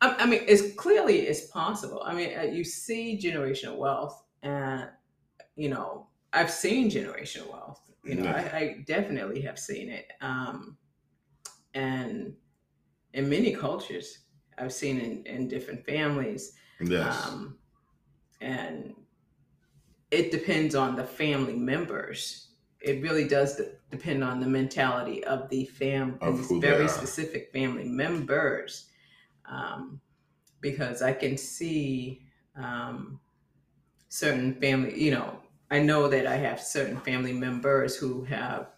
I, 0.00 0.16
I 0.16 0.26
mean, 0.26 0.42
it's 0.48 0.74
clearly 0.74 1.20
it's 1.20 1.46
possible. 1.46 2.02
I 2.04 2.12
mean, 2.14 2.36
uh, 2.36 2.42
you 2.42 2.64
see 2.64 3.16
generational 3.22 3.76
wealth, 3.76 4.24
and 4.42 4.88
you 5.54 5.68
know, 5.68 6.08
I've 6.32 6.50
seen 6.50 6.90
generational 6.90 7.48
wealth. 7.52 7.80
You 8.04 8.16
know, 8.16 8.24
Yeah. 8.24 8.50
I, 8.52 8.56
I 8.56 8.84
definitely 8.86 9.40
have 9.42 9.58
seen 9.58 9.88
it, 9.88 10.12
um, 10.20 10.76
and 11.74 12.34
in 13.14 13.28
many 13.28 13.54
cultures, 13.54 14.18
I've 14.58 14.72
seen 14.72 15.00
in, 15.00 15.24
in 15.26 15.48
different 15.48 15.84
families, 15.86 16.52
Yes. 16.80 17.26
um, 17.26 17.58
and 18.40 18.94
it 20.10 20.30
depends 20.30 20.74
on 20.74 20.96
the 20.96 21.04
family 21.04 21.56
members. 21.56 22.48
It 22.80 23.02
really 23.02 23.26
does 23.26 23.56
de- 23.56 23.72
depend 23.90 24.22
on 24.22 24.38
the 24.40 24.46
mentality 24.46 25.24
of 25.24 25.48
the 25.48 25.64
family, 25.64 26.18
Of 26.20 26.40
who 26.40 26.60
they 26.60 26.68
very 26.68 26.88
specific 26.88 27.50
family 27.52 27.88
members. 27.88 28.90
Um, 29.46 30.00
because 30.60 31.02
I 31.02 31.12
can 31.12 31.36
see 31.36 32.22
um, 32.56 33.20
certain 34.08 34.54
family, 34.60 35.00
you 35.02 35.10
know, 35.10 35.40
I 35.70 35.80
know 35.80 36.08
that 36.08 36.26
I 36.26 36.36
have 36.36 36.60
certain 36.60 36.98
family 37.00 37.32
members 37.32 37.96
who 37.96 38.24
have 38.24 38.68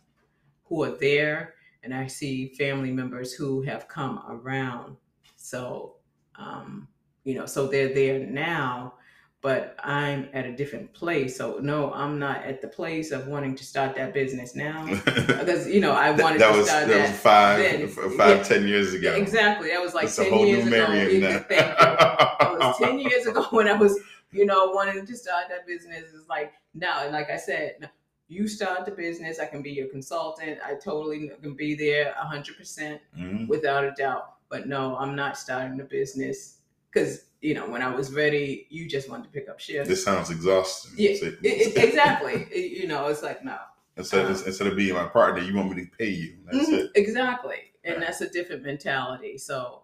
who 0.65 0.83
are 0.85 0.97
there, 0.97 1.55
and 1.83 1.95
I 1.95 2.07
see 2.07 2.49
family 2.59 2.91
members 2.91 3.33
who 3.33 3.63
have 3.63 3.87
come 3.89 4.21
around. 4.29 4.97
So, 5.37 5.97
um, 6.39 6.89
you 7.25 7.35
know, 7.35 7.47
so 7.47 7.67
they're 7.69 7.93
there 7.95 8.19
now, 8.27 8.95
but 9.43 9.77
I'm 9.85 10.29
at 10.33 10.45
a 10.47 10.53
different 10.57 10.93
place. 10.93 11.37
So 11.37 11.59
no, 11.61 11.93
I'm 11.93 12.19
not 12.19 12.43
at 12.45 12.61
the 12.61 12.69
place 12.69 13.13
of 13.13 13.29
wanting 13.29 13.55
to 13.57 13.65
start 13.65 13.95
that 13.97 14.13
business 14.15 14.57
now 14.57 14.87
because 15.05 15.69
you 15.69 15.81
know 15.81 15.93
I 15.93 16.11
wanted 16.11 16.41
that 16.41 16.53
to 16.53 16.59
was 16.59 16.69
start 16.69 16.89
that 16.89 16.95
that. 16.99 17.11
was 17.11 17.21
five 17.21 17.59
then. 17.59 17.89
five 17.89 18.39
Yeah. 18.39 18.43
ten 18.43 18.67
years 18.67 18.95
ago. 18.95 19.15
Exactly, 19.15 19.69
that 19.71 19.81
was 19.81 19.95
like 19.95 20.09
a 20.09 20.11
ten 20.13 20.33
whole 20.33 20.47
years 20.47 20.65
new 20.65 20.75
ago. 20.75 20.89
Marion 20.89 21.15
You- 21.15 21.21
now. 21.29 21.39
Thank 21.49 21.61
you. 21.81 22.57
It 22.57 22.59
was 22.61 22.79
10 22.79 22.99
years 22.99 23.27
ago 23.27 23.43
when 23.51 23.69
I 23.69 23.75
was, 23.75 23.99
you 24.33 24.45
know, 24.47 24.71
wanting 24.71 25.07
to 25.07 25.17
start 25.17 25.45
that 25.49 25.67
business. 25.67 26.13
is 26.13 26.29
like 26.29 26.53
no. 26.75 26.91
and 27.05 27.13
like 27.13 27.31
I 27.31 27.37
said, 27.37 27.91
you 28.29 28.49
start 28.49 28.85
the 28.85 28.91
business, 28.91 29.39
I 29.39 29.47
can 29.47 29.63
be 29.63 29.71
your 29.71 29.89
consultant. 29.89 30.59
I 30.65 30.75
totally 30.75 31.31
can 31.41 31.55
be 31.55 31.75
there 31.75 32.15
100% 32.19 33.01
Mhm. 33.19 33.49
without 33.49 33.85
a 33.85 33.93
doubt. 33.93 34.35
But 34.49 34.67
no, 34.69 34.97
I'm 34.97 35.15
not 35.17 35.39
starting 35.39 35.77
the 35.77 35.85
business 35.85 36.59
because, 36.91 37.27
you 37.41 37.55
know, 37.55 37.69
when 37.69 37.83
I 37.83 37.95
was 37.95 38.13
ready, 38.13 38.67
you 38.71 38.89
just 38.89 39.09
wanted 39.09 39.25
to 39.25 39.31
pick 39.31 39.49
up 39.49 39.59
shifts. 39.61 39.89
This 39.89 40.05
sounds 40.05 40.31
exhausting. 40.31 40.93
yeah, 40.97 41.11
it- 41.11 41.39
it- 41.43 41.77
exactly. 41.85 42.47
It- 42.51 42.73
you 42.81 42.87
know, 42.89 43.07
it's 43.09 43.23
like, 43.23 43.45
no. 43.45 43.59
instead, 43.97 44.27
Uh, 44.27 44.31
instead 44.45 44.67
of 44.67 44.77
being 44.77 44.95
my 44.95 45.07
partner, 45.09 45.43
you 45.43 45.55
want 45.57 45.75
me 45.75 45.85
to 45.85 45.91
pay 45.97 46.11
you. 46.11 46.37
That's 46.45 46.69
Mhm, 46.69 46.73
it. 46.81 46.91
Exactly. 46.97 47.73
And 47.85 47.97
Right. 47.97 48.07
that's 48.07 48.21
a 48.21 48.29
different 48.29 48.63
mentality. 48.63 49.39
So, 49.39 49.83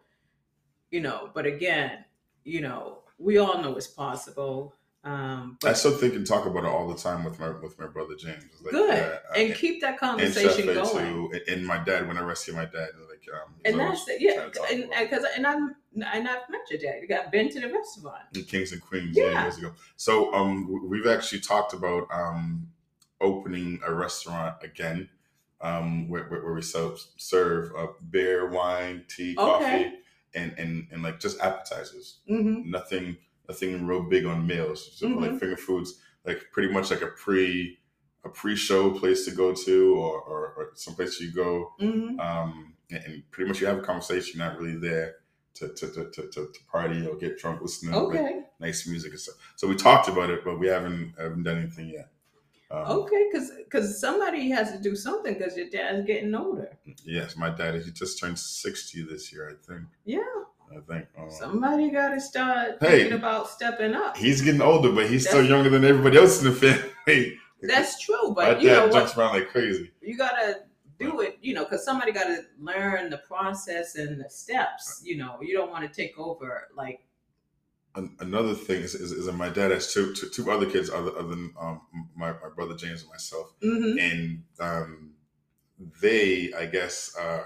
you 0.90 1.00
know, 1.00 1.30
but 1.32 1.46
again, 1.46 2.04
you 2.44 2.60
know, 2.60 3.01
we 3.18 3.38
all 3.38 3.60
know 3.62 3.76
it's 3.76 3.86
possible. 3.86 4.74
Um, 5.04 5.58
I 5.64 5.72
still 5.72 5.96
think 5.96 6.14
and 6.14 6.24
talk 6.24 6.46
about 6.46 6.62
it 6.62 6.68
all 6.68 6.86
the 6.86 6.94
time 6.96 7.24
with 7.24 7.40
my 7.40 7.50
with 7.50 7.76
my 7.78 7.88
brother 7.88 8.14
James. 8.16 8.44
Like, 8.62 8.70
good. 8.70 8.90
uh, 8.98 9.18
and 9.36 9.52
keep 9.54 9.80
that 9.80 9.98
conversation 9.98 10.66
Chef 10.66 10.74
going. 10.76 11.12
too, 11.12 11.30
and- 11.32 11.42
and 11.48 11.66
my 11.66 11.78
dad. 11.78 12.06
When 12.06 12.16
I 12.16 12.20
rescued 12.20 12.56
my 12.56 12.66
dad, 12.66 12.90
like 13.10 13.26
um, 13.34 13.54
And 13.64 13.80
that's 13.80 14.06
it. 14.08 14.20
Yeah. 14.20 14.34
trying 14.34 14.50
to 14.52 14.58
talk 14.60 14.70
And 14.70 14.90
because 15.10 15.24
and 15.36 15.44
I'm 15.44 15.74
and 15.94 16.28
I've 16.28 16.48
met 16.48 16.60
your 16.70 16.78
dad. 16.78 17.00
You 17.02 17.08
got 17.08 17.32
been 17.32 17.48
to 17.50 17.60
the 17.60 17.72
restaurant. 17.72 18.22
in 18.34 18.44
Kings 18.44 18.70
and 18.70 18.80
Queens 18.80 19.16
yeah. 19.16 19.42
Years 19.42 19.58
ago. 19.58 19.72
So 19.96 20.32
um, 20.34 20.88
we've 20.88 21.08
actually 21.08 21.40
talked 21.40 21.72
about 21.72 22.06
um, 22.12 22.68
opening 23.20 23.80
a 23.84 23.92
restaurant 23.92 24.54
again, 24.62 25.08
um, 25.60 26.08
where, 26.08 26.24
where, 26.24 26.54
we 26.54 26.62
serve, 26.62 27.00
serve 27.16 27.72
uh, 27.76 27.88
beer, 28.10 28.48
wine, 28.48 29.04
tea, 29.08 29.34
coffee, 29.34 29.64
Okay. 29.64 29.94
And, 30.34 30.54
and 30.58 30.86
and 30.90 31.02
like 31.02 31.20
just 31.20 31.40
appetizers. 31.40 32.20
Mm-hmm. 32.30 32.70
Nothing 32.70 33.16
nothing 33.48 33.86
real 33.86 34.02
big 34.02 34.24
on 34.26 34.46
meals. 34.46 34.92
So 34.98 35.06
Mhm. 35.08 35.20
like 35.20 35.40
finger 35.40 35.56
foods, 35.56 36.00
like 36.24 36.46
pretty 36.52 36.72
much 36.72 36.90
like 36.90 37.02
a 37.02 37.08
pre 37.08 37.78
a 38.24 38.28
pre-show 38.28 38.92
place 38.92 39.24
to 39.24 39.32
go 39.32 39.52
to, 39.52 39.94
or 39.96 40.20
or, 40.20 40.46
or 40.56 40.70
some 40.74 40.94
place 40.94 41.20
you 41.20 41.32
go 41.32 41.72
Mm-hmm. 41.80 42.20
um, 42.20 42.74
and, 42.90 43.04
and 43.04 43.30
pretty 43.30 43.48
much 43.48 43.60
you 43.60 43.66
have 43.66 43.78
a 43.78 43.82
conversation, 43.82 44.38
you're 44.38 44.48
not 44.48 44.58
really 44.60 44.78
there 44.78 45.16
to 45.54 45.68
to, 45.68 45.86
to, 45.88 46.10
to, 46.10 46.22
to, 46.30 46.46
to 46.52 46.58
party 46.70 47.06
or 47.06 47.16
get 47.16 47.38
drunk 47.38 47.60
listening 47.60 47.92
to 47.92 47.98
like, 48.00 48.50
nice 48.60 48.86
music 48.86 49.10
and 49.10 49.20
stuff. 49.20 49.34
So 49.56 49.66
we 49.68 49.74
talked 49.74 50.08
about 50.08 50.30
it, 50.30 50.44
but 50.44 50.58
we 50.58 50.68
haven't 50.68 51.14
haven't 51.18 51.42
done 51.42 51.58
anything 51.58 51.88
yet. 51.88 52.10
Um, 52.72 52.84
Okay. 53.00 53.28
Because 53.30 53.50
because 53.64 54.00
somebody 54.00 54.50
has 54.50 54.72
to 54.72 54.78
do 54.78 54.96
something 54.96 55.34
because 55.34 55.56
your 55.56 55.68
dad's 55.68 56.06
getting 56.06 56.34
older. 56.34 56.70
Yes, 57.04 57.36
my 57.36 57.50
dad 57.50 57.82
he 57.82 57.90
just 57.90 58.18
turned 58.18 58.38
sixty 58.38 59.02
this 59.02 59.32
year, 59.32 59.50
I 59.50 59.72
think. 59.72 59.86
Yeah. 60.04 60.20
I 60.74 60.80
think. 60.90 61.06
Um, 61.18 61.30
Somebody 61.30 61.90
got 61.90 62.10
to 62.14 62.20
start 62.20 62.78
Hey. 62.80 63.00
thinking 63.00 63.18
about 63.18 63.50
stepping 63.50 63.94
up. 63.94 64.16
he's 64.16 64.40
getting 64.40 64.62
older, 64.62 64.90
but 64.90 65.06
he's 65.10 65.28
still 65.28 65.44
younger 65.44 65.68
than 65.68 65.84
everybody 65.84 66.16
else 66.16 66.42
in 66.42 66.48
the 66.50 66.56
family. 66.56 67.38
That's 67.62 68.00
true, 68.00 68.28
my 68.30 68.52
but 68.54 68.62
you 68.62 68.68
dad 68.70 68.76
know 68.76 68.82
what? 68.86 68.92
jumps 68.94 69.16
around 69.18 69.34
like 69.34 69.48
crazy. 69.50 69.92
you 70.00 70.16
gotta 70.16 70.60
do 70.98 71.20
it, 71.20 71.38
you 71.42 71.52
know, 71.54 71.64
because 71.64 71.84
somebody 71.84 72.10
gotta 72.10 72.44
learn 72.58 73.10
the 73.10 73.18
process 73.18 73.96
and 73.96 74.18
the 74.18 74.28
steps. 74.30 75.02
You 75.04 75.18
know, 75.18 75.36
you 75.42 75.54
don't 75.56 75.70
want 75.70 75.86
to 75.86 75.94
take 75.94 76.18
over 76.18 76.68
like 76.74 77.00
An- 77.94 78.16
another 78.20 78.54
thing 78.54 78.82
is, 78.82 78.94
is, 78.94 79.12
is 79.12 79.26
that 79.26 79.32
my 79.34 79.48
dad 79.50 79.70
has 79.70 79.92
two, 79.92 80.14
two, 80.14 80.28
two 80.28 80.50
other 80.50 80.66
kids 80.66 80.88
other, 80.90 81.10
other 81.18 81.28
than 81.28 81.52
um, 81.60 81.80
my, 82.16 82.32
my 82.32 82.48
brother 82.54 82.74
James 82.74 83.02
and 83.02 83.10
myself. 83.10 83.52
mhm, 83.62 84.00
and 84.00 84.42
um, 84.60 85.10
they, 86.00 86.52
I 86.56 86.66
guess, 86.66 87.16
uh, 87.18 87.42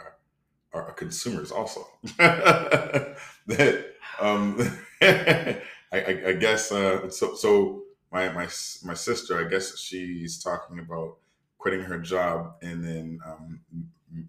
are 0.73 0.93
consumers 0.93 1.51
also. 1.51 1.87
that 2.19 3.95
um, 4.21 4.57
I, 5.01 5.63
I, 5.93 6.23
I 6.29 6.33
guess 6.35 6.71
uh, 6.73 7.09
so. 7.11 7.35
So 7.35 7.83
my 8.13 8.29
my 8.33 8.49
my 8.85 8.95
sister, 8.95 9.45
I 9.45 9.49
guess 9.49 9.79
she's 9.79 10.43
talking 10.43 10.79
about 10.79 11.17
quitting 11.59 11.81
her 11.81 11.99
job 11.99 12.55
and 12.63 12.85
then 12.85 13.21
um, 13.27 13.61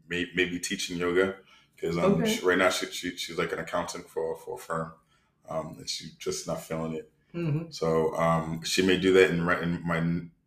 may, 0.07 0.25
maybe 0.35 0.59
teaching 0.59 0.97
yoga 0.97 1.35
because 1.75 1.97
um, 1.97 2.21
Okay. 2.21 2.39
right 2.43 2.57
now 2.57 2.69
she, 2.69 2.87
she 2.87 3.15
she's 3.17 3.37
like 3.37 3.51
an 3.51 3.59
accountant 3.59 4.09
for 4.09 4.35
for 4.37 4.55
a 4.55 4.57
firm, 4.59 4.93
um, 5.49 5.75
and 5.79 5.89
she's 5.89 6.11
just 6.15 6.47
not 6.47 6.61
feeling 6.61 6.93
it. 6.93 7.09
mhm. 7.33 7.73
So 7.73 8.15
um, 8.15 8.61
she 8.63 8.81
may 8.81 8.97
do 8.97 9.13
that, 9.13 9.29
and, 9.31 9.45
right- 9.45 9.61
and 9.61 9.83
my 9.83 10.01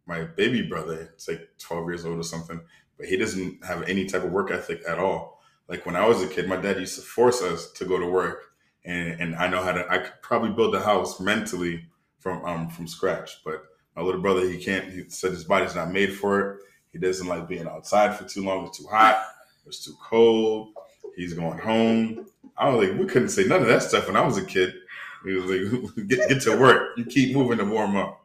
my 0.06 0.24
baby 0.24 0.62
brother, 0.62 1.10
it's 1.14 1.28
like 1.28 1.48
twelve 1.58 1.86
years 1.88 2.04
old 2.04 2.18
or 2.18 2.22
something, 2.24 2.60
but 2.96 3.06
he 3.06 3.16
doesn't 3.16 3.64
have 3.64 3.82
any 3.88 4.06
type 4.06 4.24
of 4.24 4.32
work 4.32 4.50
ethic 4.50 4.82
at 4.88 4.98
all. 4.98 5.40
Like 5.68 5.86
when 5.86 5.94
I 5.96 6.06
was 6.06 6.20
a 6.22 6.26
kid, 6.26 6.48
my 6.48 6.56
dad 6.56 6.80
used 6.80 6.96
to 6.96 7.02
force 7.02 7.42
us 7.42 7.70
to 7.72 7.84
go 7.84 7.98
to 7.98 8.06
work, 8.06 8.52
and 8.84 9.20
and 9.20 9.36
I 9.36 9.46
know 9.48 9.62
how 9.62 9.72
to. 9.72 9.86
I 9.90 9.98
could 9.98 10.20
probably 10.22 10.50
build 10.50 10.74
a 10.74 10.80
house 10.82 11.20
mentally 11.20 11.86
from 12.18 12.44
um 12.44 12.68
from 12.68 12.88
scratch, 12.88 13.42
but 13.44 13.62
my 13.96 14.02
little 14.02 14.20
brother, 14.20 14.48
he 14.48 14.58
can't. 14.62 14.90
He 14.92 15.08
said 15.08 15.30
his 15.32 15.44
body's 15.44 15.74
not 15.76 15.90
made 15.92 16.12
for 16.14 16.40
it. 16.40 16.60
He 16.92 16.98
doesn't 16.98 17.26
like 17.28 17.46
being 17.46 17.68
outside 17.68 18.16
for 18.16 18.24
too 18.24 18.42
long. 18.44 18.66
It's 18.66 18.78
too 18.78 18.86
hot. 18.88 19.22
It's 19.66 19.84
too 19.84 19.94
cold. 20.02 20.72
He's 21.14 21.34
going 21.34 21.58
home. 21.58 22.26
I 22.56 22.68
was 22.68 22.88
like, 22.88 22.98
we 22.98 23.06
couldn't 23.06 23.28
say 23.28 23.44
none 23.44 23.62
of 23.62 23.68
that 23.68 23.82
stuff 23.82 24.06
when 24.08 24.16
I 24.16 24.24
was 24.24 24.36
a 24.38 24.44
kid. 24.44 24.74
He 25.24 25.32
was 25.32 25.44
like, 25.46 26.06
get, 26.08 26.28
get 26.28 26.42
to 26.42 26.56
work. 26.56 26.96
You 26.96 27.04
keep 27.04 27.34
moving 27.36 27.58
to 27.58 27.64
warm 27.64 27.96
up. 27.96 28.20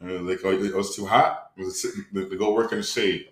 And 0.00 0.10
it 0.10 0.20
was 0.20 0.30
like, 0.30 0.40
oh, 0.44 0.52
it 0.62 0.74
was 0.74 0.94
too 0.96 1.06
hot. 1.06 1.52
It 1.56 1.64
was 1.64 1.80
sitting, 1.80 2.04
to, 2.14 2.36
go 2.36 2.52
work 2.52 2.72
in 2.72 2.78
the 2.78 2.84
shade. 2.84 3.30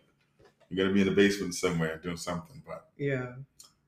You 0.70 0.76
got 0.76 0.84
to 0.84 0.94
be 0.94 1.02
in 1.02 1.06
the 1.08 1.14
basement 1.14 1.54
somewhere 1.54 1.98
doing 1.98 2.16
something. 2.16 2.62
But 2.66 2.88
yeah, 2.96 3.32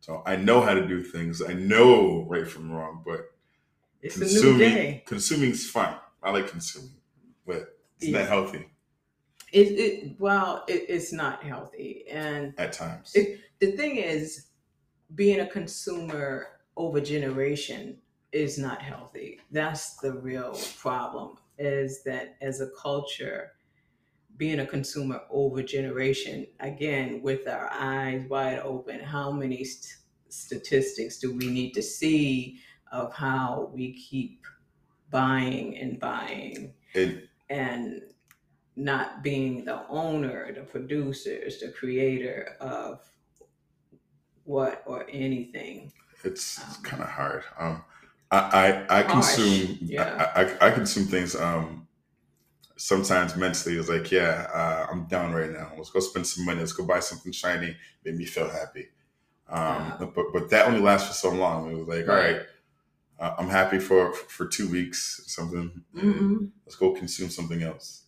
so 0.00 0.22
I 0.26 0.36
know 0.36 0.60
how 0.60 0.74
to 0.74 0.86
do 0.86 1.02
things. 1.02 1.42
I 1.42 1.54
know 1.54 2.24
right 2.28 2.46
from 2.46 2.70
wrong. 2.70 3.02
But 3.04 3.30
it's 4.02 4.16
a 4.16 4.20
new 4.20 4.26
consuming, 4.26 4.58
day. 4.74 5.02
consuming 5.06 5.50
is 5.50 5.68
fun. 5.70 5.96
I 6.22 6.30
like 6.30 6.48
consuming, 6.48 6.90
but 7.46 7.78
it's 7.98 8.08
Yeah. 8.08 8.18
not 8.20 8.28
healthy 8.28 8.68
It 9.52 9.68
it 9.72 10.20
well, 10.20 10.64
it, 10.68 10.84
it's 10.88 11.12
not 11.12 11.42
healthy, 11.42 12.04
and 12.10 12.52
at 12.58 12.72
times. 12.72 13.12
It- 13.14 13.40
the 13.58 13.72
thing 13.72 13.96
is, 13.96 14.48
being 15.14 15.40
a 15.40 15.46
consumer 15.46 16.48
over 16.76 17.00
generation 17.00 17.96
is 18.36 18.58
not 18.58 18.82
healthy. 18.82 19.40
That's 19.50 19.96
the 19.96 20.12
real 20.12 20.58
problem. 20.78 21.38
Is 21.58 22.02
that 22.04 22.36
as 22.42 22.60
a 22.60 22.68
culture, 22.80 23.52
being 24.36 24.60
a 24.60 24.66
consumer 24.66 25.22
over 25.30 25.62
generation, 25.62 26.46
again, 26.60 27.22
with 27.22 27.48
our 27.48 27.70
eyes 27.72 28.28
wide 28.28 28.58
open, 28.58 29.00
how 29.00 29.30
many 29.32 29.64
st- 29.64 29.96
statistics 30.28 31.18
do 31.18 31.34
we 31.34 31.46
need 31.48 31.72
to 31.72 31.82
see 31.82 32.60
of 32.92 33.14
how 33.14 33.70
we 33.72 33.94
keep 33.94 34.44
buying 35.10 35.78
and 35.78 35.98
buying? 35.98 36.74
and 36.94 37.22
And 37.48 38.02
not 38.76 39.22
being 39.22 39.64
the 39.64 39.86
owner, 39.88 40.52
the 40.52 40.60
producers, 40.60 41.60
the 41.60 41.70
creator 41.70 42.56
of 42.60 43.00
what 44.44 44.82
or 44.84 45.06
anything. 45.10 45.90
It's, 46.22 46.58
Um, 46.58 46.82
kind 46.82 47.02
of 47.02 47.08
hard. 47.08 47.44
Um, 47.58 47.82
I 48.30 48.84
I, 48.90 49.00
I 49.00 49.02
consume 49.02 49.78
yeah. 49.82 50.30
I, 50.34 50.42
I 50.44 50.68
I 50.68 50.70
consume 50.72 51.06
things. 51.06 51.34
Um, 51.36 51.86
sometimes 52.76 53.36
mentally, 53.36 53.76
it's 53.78 53.88
like, 53.88 54.10
yeah, 54.12 54.48
uh, 54.52 54.86
I'm 54.90 55.06
down 55.06 55.32
right 55.32 55.50
now. 55.50 55.72
Let's 55.76 55.90
go 55.90 56.00
spend 56.00 56.26
some 56.26 56.44
money. 56.46 56.60
Let's 56.60 56.72
go 56.72 56.84
buy 56.86 57.00
something 57.00 57.32
shiny, 57.32 57.76
make 58.04 58.16
me 58.16 58.24
feel 58.24 58.48
happy. 58.48 58.88
Um, 59.48 59.94
Yeah. 60.00 60.06
but 60.14 60.26
but 60.32 60.50
that 60.50 60.66
only 60.68 60.80
lasts 60.80 61.08
for 61.08 61.14
so 61.14 61.30
long. 61.34 61.70
It 61.72 61.76
was 61.78 61.88
like, 61.88 62.08
all 62.08 62.16
Right. 62.16 62.42
uh, 63.18 63.34
I'm 63.38 63.48
happy 63.48 63.78
for 63.78 64.12
for 64.14 64.46
two 64.46 64.68
weeks, 64.70 65.20
or 65.20 65.28
something. 65.30 65.84
Mm-mm. 65.94 66.50
Let's 66.66 66.76
go 66.76 66.92
consume 66.94 67.30
something 67.30 67.62
else. 67.62 68.04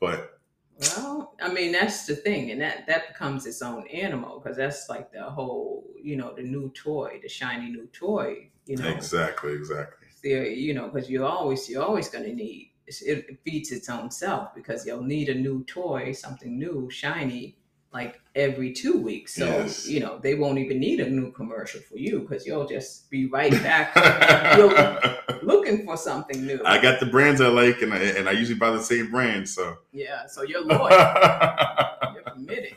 But 0.00 0.39
Well, 0.80 1.34
I 1.42 1.52
mean 1.52 1.72
that's 1.72 2.06
the 2.06 2.16
thing, 2.16 2.50
and 2.50 2.60
that 2.60 2.86
that 2.86 3.08
becomes 3.08 3.44
its 3.46 3.60
own 3.60 3.86
animal 3.88 4.40
because 4.40 4.56
that's 4.56 4.88
like 4.88 5.12
the 5.12 5.22
whole, 5.22 5.84
you 6.02 6.16
know, 6.16 6.34
the 6.34 6.42
new 6.42 6.70
toy, 6.70 7.20
the 7.22 7.28
shiny 7.28 7.70
new 7.70 7.86
toy. 7.88 8.50
You 8.66 8.76
know, 8.76 8.88
exactly, 8.88 9.52
exactly. 9.52 10.08
there, 10.22 10.46
you 10.46 10.74
know, 10.74 10.88
because 10.88 11.10
you're 11.10 11.26
always 11.26 11.68
you're 11.68 11.82
always 11.82 12.08
going 12.08 12.24
to 12.24 12.34
need 12.34 12.70
it, 12.86 13.24
it 13.28 13.38
feeds 13.44 13.70
its 13.72 13.88
own 13.88 14.10
self 14.10 14.54
because 14.54 14.86
you'll 14.86 15.02
need 15.02 15.28
a 15.28 15.34
new 15.34 15.64
toy, 15.64 16.12
something 16.12 16.58
new, 16.58 16.88
shiny, 16.90 17.58
like 17.92 18.20
every 18.34 18.72
two 18.72 19.00
weeks. 19.00 19.34
So 19.34 19.44
Yes. 19.46 19.86
you 19.88 20.00
know 20.00 20.18
they 20.18 20.34
won't 20.34 20.58
even 20.58 20.78
need 20.78 21.00
a 21.00 21.08
new 21.10 21.32
commercial 21.32 21.80
for 21.80 21.96
you 21.96 22.20
because 22.20 22.46
you'll 22.46 22.66
just 22.66 23.10
be 23.10 23.26
right 23.26 23.50
back 23.62 23.94
looking 25.42 25.84
for 25.84 25.96
something 25.96 26.46
new. 26.46 26.60
I 26.64 26.80
got 26.80 27.00
the 27.00 27.06
brands 27.06 27.40
I 27.40 27.48
like, 27.48 27.82
and 27.82 27.92
I, 27.92 27.98
and 27.98 28.28
I 28.28 28.32
usually 28.32 28.58
buy 28.58 28.70
the 28.70 28.82
same 28.82 29.10
brand. 29.10 29.48
So, 29.48 29.78
yeah, 29.92 30.26
so 30.26 30.42
you're 30.42 30.64
loyal, 30.64 30.90
you're 32.14 32.22
committed. 32.32 32.76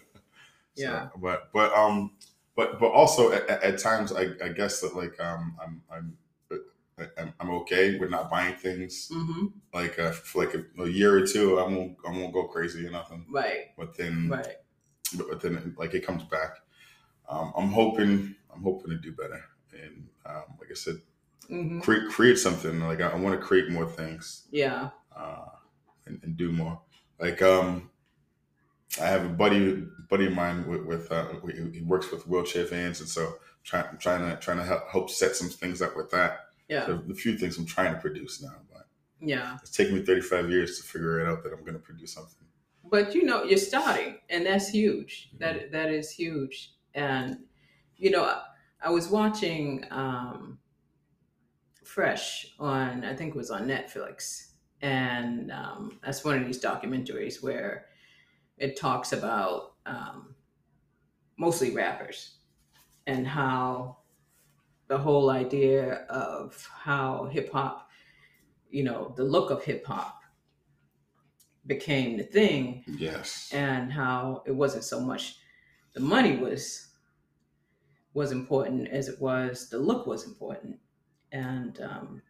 So, 0.75 0.83
Yeah. 0.83 1.07
but 1.21 1.51
but 1.53 1.71
um, 1.73 2.11
but 2.55 2.79
but 2.79 2.87
also 2.91 3.31
at, 3.31 3.49
at- 3.49 3.79
times 3.79 4.11
I, 4.11 4.29
I 4.43 4.49
guess 4.49 4.81
that 4.81 4.95
like 4.95 5.19
um 5.19 5.55
I'm 5.61 5.81
I'm 5.91 6.17
I'm, 7.17 7.33
I'm 7.39 7.49
okay 7.61 7.97
with 7.97 8.11
not 8.11 8.29
buying 8.29 8.55
things 8.55 9.09
hmm 9.11 9.47
like 9.73 9.97
uh, 9.97 10.11
for 10.11 10.45
like 10.45 10.53
a, 10.53 10.63
a 10.83 10.87
year 10.87 11.15
or 11.17 11.25
two. 11.25 11.59
I 11.59 11.63
won't 11.63 11.97
I 12.07 12.11
won't 12.11 12.33
go 12.33 12.43
crazy 12.45 12.85
or 12.85 12.91
nothing. 12.91 13.25
Right, 13.29 13.71
But 13.77 13.97
then 13.97 14.29
right. 14.29 14.55
But, 15.15 15.41
then 15.41 15.75
like 15.77 15.93
it 15.93 16.05
comes 16.05 16.23
back. 16.23 16.57
Um, 17.29 17.53
I'm 17.57 17.69
hoping 17.69 18.35
I'm 18.53 18.63
hoping 18.63 18.89
to 18.91 18.97
do 18.97 19.11
better, 19.11 19.43
and 19.73 20.07
um, 20.25 20.43
like 20.59 20.69
I 20.71 20.75
said, 20.75 21.01
hmm 21.47 21.79
create 21.79 22.09
create 22.09 22.37
something. 22.37 22.79
Like 22.81 23.01
I, 23.01 23.09
I 23.09 23.15
want 23.15 23.39
to 23.39 23.45
create 23.45 23.69
more 23.69 23.85
things. 23.87 24.43
Yeah. 24.51 24.89
uh, 25.15 25.45
and, 26.05 26.19
and 26.23 26.35
do 26.35 26.51
more. 26.51 26.81
Like 27.19 27.41
um, 27.41 27.89
I 29.01 29.05
have 29.07 29.25
a 29.25 29.29
buddy 29.29 29.85
buddy 30.09 30.27
of 30.27 30.33
mine 30.33 30.67
with, 30.67 30.83
with 30.85 31.11
uh, 31.11 31.27
he 31.73 31.81
works 31.81 32.11
with 32.11 32.27
wheelchair 32.27 32.65
fans, 32.65 32.99
and 32.99 33.09
so 33.09 33.35
trying 33.63 33.85
I'm 33.89 33.97
trying 33.97 34.29
to 34.29 34.35
trying 34.37 34.57
to 34.57 34.63
help, 34.65 34.89
help 34.91 35.09
set 35.09 35.35
some 35.35 35.49
things 35.49 35.81
up 35.81 35.95
with 35.95 36.11
that. 36.11 36.47
Yeah. 36.67 36.85
So 36.85 36.97
the 36.97 37.13
few 37.15 37.37
things 37.37 37.57
I'm 37.57 37.65
trying 37.65 37.93
to 37.93 37.99
produce 37.99 38.41
now, 38.41 38.55
but 38.71 38.87
Yeah. 39.19 39.57
it's 39.61 39.71
taken 39.71 39.95
me 39.95 40.05
35 40.05 40.49
years 40.49 40.77
to 40.79 40.83
figure 40.83 41.19
it 41.19 41.27
out 41.27 41.43
that 41.43 41.53
I'm 41.53 41.61
going 41.61 41.73
to 41.73 41.79
produce 41.79 42.13
something. 42.13 42.47
But 42.93 43.15
you 43.15 43.23
know 43.23 43.41
you're 43.43 43.57
starting 43.57 44.19
and 44.29 44.45
that's 44.45 44.69
huge. 44.69 45.31
That 45.39 45.71
that 45.71 45.89
is 45.89 46.11
huge. 46.11 46.75
And 46.93 47.39
you 47.97 48.11
know 48.11 48.23
i, 48.23 48.41
I 48.83 48.89
was 48.91 49.07
watching 49.07 49.85
um 49.89 50.59
fresh 51.83 52.53
on 52.59 53.03
i 53.03 53.15
think 53.15 53.33
it 53.33 53.37
was 53.37 53.49
on 53.49 53.67
netflix. 53.67 54.51
And 54.81 55.51
um, 55.51 55.99
that's 56.03 56.23
one 56.25 56.37
of 56.37 56.45
these 56.45 56.61
documentaries 56.61 57.41
where 57.41 57.85
it 58.57 58.77
talks 58.77 59.13
about 59.13 59.75
um, 59.85 60.35
mostly 61.37 61.71
rappers 61.71 62.39
and 63.07 63.25
how 63.25 63.99
the 64.87 64.97
whole 64.97 65.29
idea 65.29 66.05
of 66.09 66.67
how 66.89 67.25
hip-hop 67.31 67.89
you 68.69 68.83
know 68.83 69.13
the 69.15 69.23
look 69.23 69.49
of 69.49 69.63
hip-hop 69.63 70.22
became 71.65 72.17
the 72.17 72.23
thing 72.23 72.83
Yes. 72.87 73.49
and 73.53 73.91
how 73.91 74.43
it 74.45 74.51
wasn't 74.51 74.83
so 74.83 74.99
much 74.99 75.37
the 75.93 75.99
money 75.99 76.35
was 76.37 76.89
was 78.13 78.31
important 78.31 78.87
as 78.89 79.07
it 79.07 79.19
was 79.19 79.69
the 79.69 79.77
look 79.79 80.05
was 80.05 80.25
important. 80.25 80.77
And 81.31 81.79
um 81.81 82.21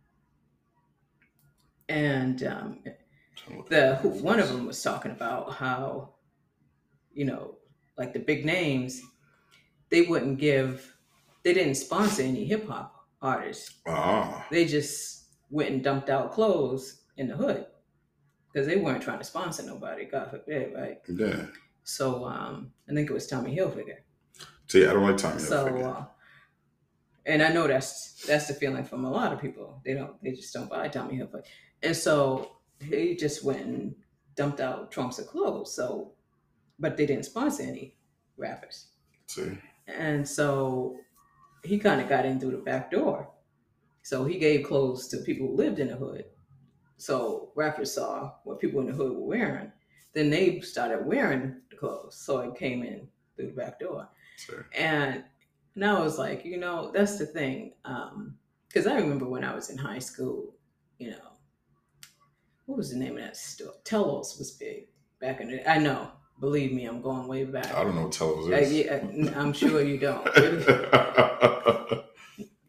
and 1.89 2.43
um 2.43 2.83
the 3.69 3.95
who, 3.97 4.09
one 4.09 4.39
of 4.39 4.47
them 4.47 4.65
was 4.65 4.81
talking 4.81 5.11
about 5.11 5.53
how 5.53 6.13
you 7.13 7.25
know 7.25 7.55
like 7.97 8.13
the 8.13 8.19
big 8.19 8.45
names 8.45 9.01
they 9.89 10.03
wouldn't 10.03 10.39
give 10.39 10.95
they 11.43 11.53
didn't 11.53 11.75
sponsor 11.75 12.21
any 12.23 12.45
hip 12.45 12.67
hop 12.67 13.05
artists. 13.21 13.75
Ah, 13.87 14.45
they 14.49 14.65
just 14.65 15.25
went 15.49 15.71
and 15.71 15.83
dumped 15.83 16.09
out 16.09 16.31
clothes 16.31 17.01
in 17.17 17.27
the 17.27 17.35
hood 17.35 17.65
because 18.53 18.67
they 18.67 18.75
weren't 18.77 19.01
trying 19.01 19.17
to 19.19 19.25
sponsor 19.25 19.63
nobody 19.63 20.05
god 20.05 20.29
forbid 20.29 20.73
right 20.75 20.99
yeah. 21.09 21.45
so 21.83 22.23
um, 22.25 22.71
I 22.89 22.93
think 22.93 23.09
it 23.09 23.13
was 23.13 23.27
Tommy 23.27 23.55
Hilfiger. 23.55 23.97
See, 24.67 24.85
I 24.85 24.93
don't 24.93 25.03
like 25.03 25.17
Tommy 25.17 25.39
So, 25.39 25.65
Hilfiger. 25.67 25.97
uh, 26.01 26.05
and 27.25 27.41
I 27.41 27.49
know 27.51 27.67
that's 27.67 28.23
that's 28.25 28.47
the 28.47 28.53
feeling 28.53 28.83
from 28.85 29.05
a 29.05 29.11
lot 29.11 29.33
of 29.33 29.41
people. 29.41 29.81
They 29.85 29.93
don't, 29.93 30.21
they 30.23 30.31
just 30.31 30.53
don't 30.53 30.69
buy 30.69 30.87
Tommy 30.87 31.17
Hilfiger, 31.17 31.43
and 31.81 31.95
so 31.95 32.57
he 32.79 33.15
just 33.15 33.43
went 33.43 33.65
and 33.65 33.95
dumped 34.35 34.59
out 34.61 34.91
trunks 34.91 35.19
of 35.19 35.27
clothes. 35.27 35.75
So, 35.75 36.13
but 36.79 36.95
they 36.97 37.05
didn't 37.05 37.25
sponsor 37.25 37.63
any 37.63 37.97
rappers, 38.37 38.87
See, 39.27 39.57
and 39.87 40.27
so 40.27 40.97
he 41.63 41.77
kind 41.79 42.01
of 42.01 42.09
got 42.09 42.25
in 42.25 42.39
through 42.39 42.51
the 42.51 42.57
back 42.57 42.91
door. 42.91 43.29
So 44.01 44.25
he 44.25 44.37
gave 44.37 44.65
clothes 44.65 45.07
to 45.09 45.17
people 45.17 45.47
who 45.47 45.55
lived 45.55 45.79
in 45.79 45.87
the 45.87 45.95
hood. 45.95 46.25
So 47.03 47.51
rappers 47.55 47.93
saw 47.93 48.31
what 48.45 48.61
people 48.61 48.79
in 48.79 48.87
the 48.87 48.93
hood 48.93 49.11
were 49.13 49.27
wearing. 49.27 49.69
Then 50.13 50.29
they 50.29 50.61
started 50.61 51.05
wearing 51.05 51.57
the 51.69 51.75
clothes. 51.75 52.15
So 52.15 52.39
it 52.39 52.55
came 52.55 52.81
in 52.81 53.05
through 53.35 53.47
the 53.47 53.53
back 53.53 53.77
door. 53.81 54.07
see. 54.37 54.53
And 54.77 55.25
now 55.75 55.97
I 55.97 56.01
was 56.01 56.17
like, 56.17 56.45
you 56.45 56.55
know, 56.57 56.91
that's 56.93 57.17
the 57.17 57.25
thing. 57.25 57.73
Because 58.69 58.87
I 58.87 58.95
remember 58.95 59.25
when 59.25 59.43
I 59.43 59.53
was 59.53 59.69
in 59.69 59.77
high 59.77 59.99
school, 59.99 60.55
you 60.97 61.09
know, 61.11 61.17
what 62.67 62.77
was 62.77 62.91
the 62.91 62.97
name 62.97 63.17
of 63.17 63.23
that 63.23 63.35
store? 63.35 63.73
Tello's 63.83 64.37
was 64.37 64.51
big 64.51 64.87
back 65.19 65.41
in 65.41 65.49
the 65.49 65.69
I 65.69 65.79
know. 65.79 66.09
Believe 66.39 66.71
me, 66.71 66.85
I'm 66.85 67.01
going 67.01 67.27
way 67.27 67.43
back. 67.43 67.73
I 67.73 67.83
don't 67.83 67.95
know 67.95 68.03
what 68.03 68.13
Tello's 68.13 68.49
Uh, 68.49 68.55
is. 68.55 68.71
yeah, 68.71 69.03
I'm 69.35 69.51
sure 69.51 69.81
you 69.81 69.97
don't. 69.97 70.25
and 70.37 70.63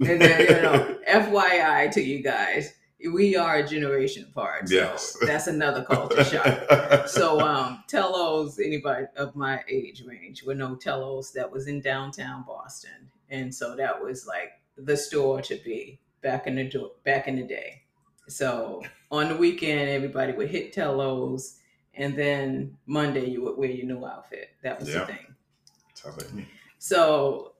then, 0.00 0.40
you 0.40 0.62
know, 0.62 0.96
FYI 1.08 1.90
to 1.92 2.02
you 2.02 2.20
guys, 2.22 2.74
we 3.12 3.36
are 3.36 3.56
a 3.56 3.66
generation 3.66 4.24
apart. 4.30 4.68
So 4.68 4.74
Yes. 4.74 5.16
that's 5.22 5.46
another 5.46 5.82
culture 5.84 6.24
shock. 6.24 7.06
So 7.08 7.40
um 7.40 7.84
Tello's, 7.88 8.58
anybody 8.58 9.06
of 9.16 9.36
my 9.36 9.62
age 9.68 10.02
range 10.06 10.42
would 10.44 10.56
know 10.58 10.74
Tello's 10.76 11.32
that 11.32 11.50
was 11.50 11.66
in 11.68 11.80
downtown 11.80 12.44
Boston. 12.46 13.10
And 13.30 13.54
so 13.54 13.76
that 13.76 14.02
was 14.02 14.26
like 14.26 14.52
the 14.76 14.96
store 14.96 15.42
to 15.42 15.56
be 15.64 16.00
back 16.22 16.46
in 16.46 16.54
the 16.56 16.64
do- 16.64 16.92
back 17.04 17.28
in 17.28 17.36
the 17.36 17.42
day. 17.42 17.82
So 18.28 18.82
on 19.10 19.28
the 19.28 19.36
weekend 19.36 19.90
everybody 19.90 20.32
would 20.32 20.48
hit 20.48 20.72
Tello's 20.72 21.58
and 21.94 22.16
then 22.16 22.76
Monday 22.86 23.26
you 23.28 23.42
would 23.42 23.56
wear 23.58 23.70
your 23.70 23.86
new 23.86 24.06
outfit. 24.06 24.48
That 24.62 24.80
was 24.80 24.88
Yeah. 24.88 25.00
the 25.00 25.06
thing. 25.06 26.46
So 26.78 27.52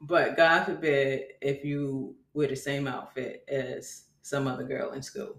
but 0.00 0.36
God 0.36 0.64
forbid 0.64 1.22
if 1.40 1.64
you 1.64 2.14
wear 2.34 2.46
the 2.46 2.54
same 2.56 2.86
outfit 2.86 3.44
as 3.48 4.04
some 4.28 4.46
other 4.46 4.64
girl 4.64 4.92
in 4.92 5.02
school. 5.02 5.36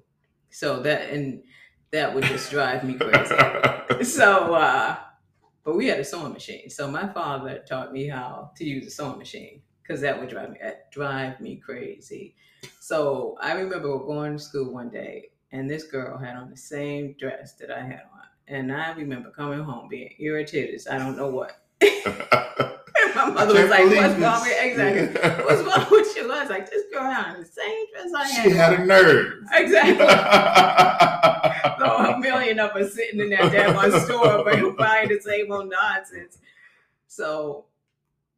So 0.50 0.82
that 0.82 1.10
and 1.12 1.44
that 1.92 2.14
would 2.14 2.24
just 2.26 2.50
drive 2.52 2.84
me 2.84 2.96
crazy. 2.96 3.36
So 4.04 4.54
uh 4.54 4.98
but 5.64 5.76
we 5.76 5.88
had 5.88 6.00
a 6.00 6.04
sewing 6.06 6.32
machine. 6.32 6.70
So 6.70 6.90
my 6.90 7.12
father 7.12 7.64
taught 7.68 7.92
me 7.92 8.08
how 8.08 8.52
to 8.56 8.64
use 8.64 8.88
a 8.88 8.92
sewing 8.92 9.18
machine 9.18 9.62
because 9.82 10.00
that 10.02 10.18
would 10.18 10.30
drive 10.30 10.52
me 10.52 10.60
drive 10.92 11.40
me 11.42 11.58
crazy. 11.58 12.36
So 12.80 13.38
i 13.42 13.54
remember 13.54 13.98
going 14.00 14.34
to 14.38 14.40
school 14.40 14.72
one 14.74 14.90
day 14.90 15.32
and 15.52 15.70
this 15.70 15.84
girl 15.84 16.18
had 16.18 16.36
on 16.36 16.50
the 16.50 16.58
same 16.58 17.16
dress 17.20 17.54
that 17.56 17.72
i 17.72 17.82
had 17.82 18.04
on. 18.14 18.28
And 18.48 18.72
i 18.72 18.94
remember 18.94 19.32
coming 19.32 19.64
home 19.64 19.88
being 19.90 20.14
irritated. 20.20 20.82
I 20.90 20.98
don't 20.98 21.18
know 21.18 21.30
what 21.30 21.62
my 23.16 23.30
mother 23.30 23.54
was 23.62 23.70
like 23.70 23.86
what's 23.86 24.20
wrong 24.20 24.42
with 24.42 24.58
exactly 24.62 25.30
what's 25.46 25.62
wrong 25.64 25.88
with 25.92 26.16
you 26.16 26.32
i 26.32 26.42
was 26.42 26.50
like 26.50 26.70
this 26.70 26.84
girl 26.92 27.04
had 27.04 27.36
on 27.36 27.40
the 27.42 27.46
same 27.46 27.86
dress 27.92 28.12
i 28.16 28.28
had 28.28 28.44
She 28.44 28.50
had 28.52 28.74
a 28.80 28.86
nerve. 28.86 29.44
exactly 29.54 30.06
so 31.80 31.86
a 31.98 32.20
million 32.20 32.60
of 32.60 32.72
us 32.72 32.94
sitting 32.94 33.20
in 33.22 33.30
that 33.30 33.52
damn 33.52 33.76
one 33.76 33.92
store, 34.02 34.44
but 34.44 34.78
buying 34.78 35.10
the 35.10 35.20
same 35.22 35.52
old 35.52 35.70
nonsense. 35.70 36.38
So 37.08 37.66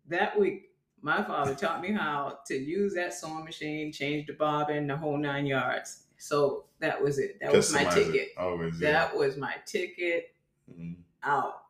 that 0.07 0.39
week, 0.39 0.69
my 1.01 1.23
father 1.23 1.55
taught 1.55 1.81
me 1.81 1.91
how 1.91 2.39
to 2.47 2.55
use 2.55 2.93
that 2.95 3.13
sewing 3.13 3.43
machine, 3.43 3.91
change 3.91 4.27
the 4.27 4.33
bobbin, 4.33 4.87
the 4.87 4.95
whole 4.95 5.17
nine 5.17 5.45
yards. 5.45 6.03
So 6.17 6.65
that 6.79 7.01
was 7.01 7.17
it. 7.19 7.39
That 7.41 7.51
was 7.51 7.73
my 7.73 7.83
ticket. 7.85 8.29
Always. 8.37 8.79
Yeah. 8.79 8.91
That 8.91 9.15
was 9.15 9.37
my 9.37 9.55
ticket 9.65 10.33
Mhm. 10.71 10.95
out. 11.23 11.60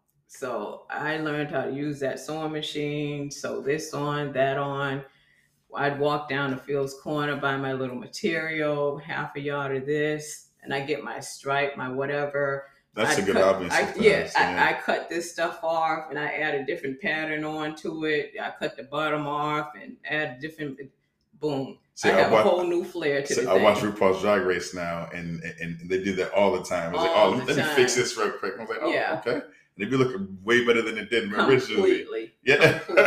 So 0.41 0.83
I 0.89 1.17
learned 1.17 1.51
how 1.51 1.63
to 1.65 1.73
use 1.73 1.99
that 1.99 2.17
sewing 2.17 2.53
machine, 2.53 3.29
sew 3.29 3.59
this 3.61 3.93
on, 3.93 4.31
that 4.31 4.57
on. 4.57 5.03
I'd 5.75 5.99
walk 5.99 6.29
down 6.29 6.51
the 6.51 6.57
Fields 6.57 6.95
Corner, 7.03 7.35
buy 7.35 7.57
my 7.57 7.73
little 7.73 7.97
material, 7.97 8.97
half 8.97 9.35
a 9.35 9.41
yard 9.41 9.75
of 9.75 9.85
this, 9.85 10.47
and 10.63 10.73
I 10.73 10.85
get 10.85 11.03
my 11.03 11.19
stripe, 11.19 11.75
my 11.75 11.89
whatever. 11.89 12.67
That's 12.93 13.17
I'd 13.17 13.23
a 13.23 13.25
good 13.25 13.35
cut, 13.35 13.43
hobby. 13.43 13.65
I, 13.71 13.83
sometimes, 13.83 14.01
yeah, 14.01 14.31
I, 14.37 14.69
I 14.69 14.79
cut 14.79 15.09
this 15.09 15.29
stuff 15.29 15.59
off 15.63 16.09
and 16.09 16.17
I 16.17 16.27
add 16.27 16.55
a 16.55 16.65
different 16.65 17.01
pattern 17.01 17.43
onto 17.43 18.05
it. 18.05 18.31
I 18.41 18.51
cut 18.57 18.77
the 18.77 18.83
bottom 18.83 19.27
off 19.27 19.73
and 19.81 19.97
add 20.09 20.39
different. 20.39 20.79
Boom! 21.41 21.77
See, 21.93 22.09
I 22.09 22.17
I 22.17 22.21
have 22.21 22.31
a 22.31 22.41
whole 22.41 22.63
new 22.63 22.85
flair 22.85 23.21
to 23.21 23.33
See, 23.33 23.41
I 23.47 23.55
thing. 23.55 23.63
watch 23.63 23.79
RuPaul's 23.79 24.21
Drag 24.21 24.43
Race 24.43 24.73
now, 24.73 25.09
and 25.13 25.41
and 25.59 25.89
they 25.89 26.01
do 26.01 26.15
that 26.15 26.31
all 26.31 26.53
the 26.53 26.63
time. 26.63 26.93
It's 26.93 27.03
like, 27.03 27.11
All 27.11 27.33
oh, 27.33 27.43
let 27.45 27.57
me 27.57 27.63
fix 27.75 27.95
this 27.95 28.15
real 28.17 28.31
quick. 28.31 28.53
I 28.57 28.61
was 28.61 28.69
like, 28.69 28.79
oh, 28.81 28.93
Yeah. 28.93 29.21
okay. 29.25 29.41
It'd 29.81 29.91
be 29.91 29.97
looking 29.97 30.37
way 30.43 30.65
better 30.65 30.81
than 30.81 30.97
it 30.97 31.09
did 31.09 31.33
originally. 31.33 32.03
completely. 32.03 32.33
Yeah. 32.43 32.79
Completely. 32.79 33.03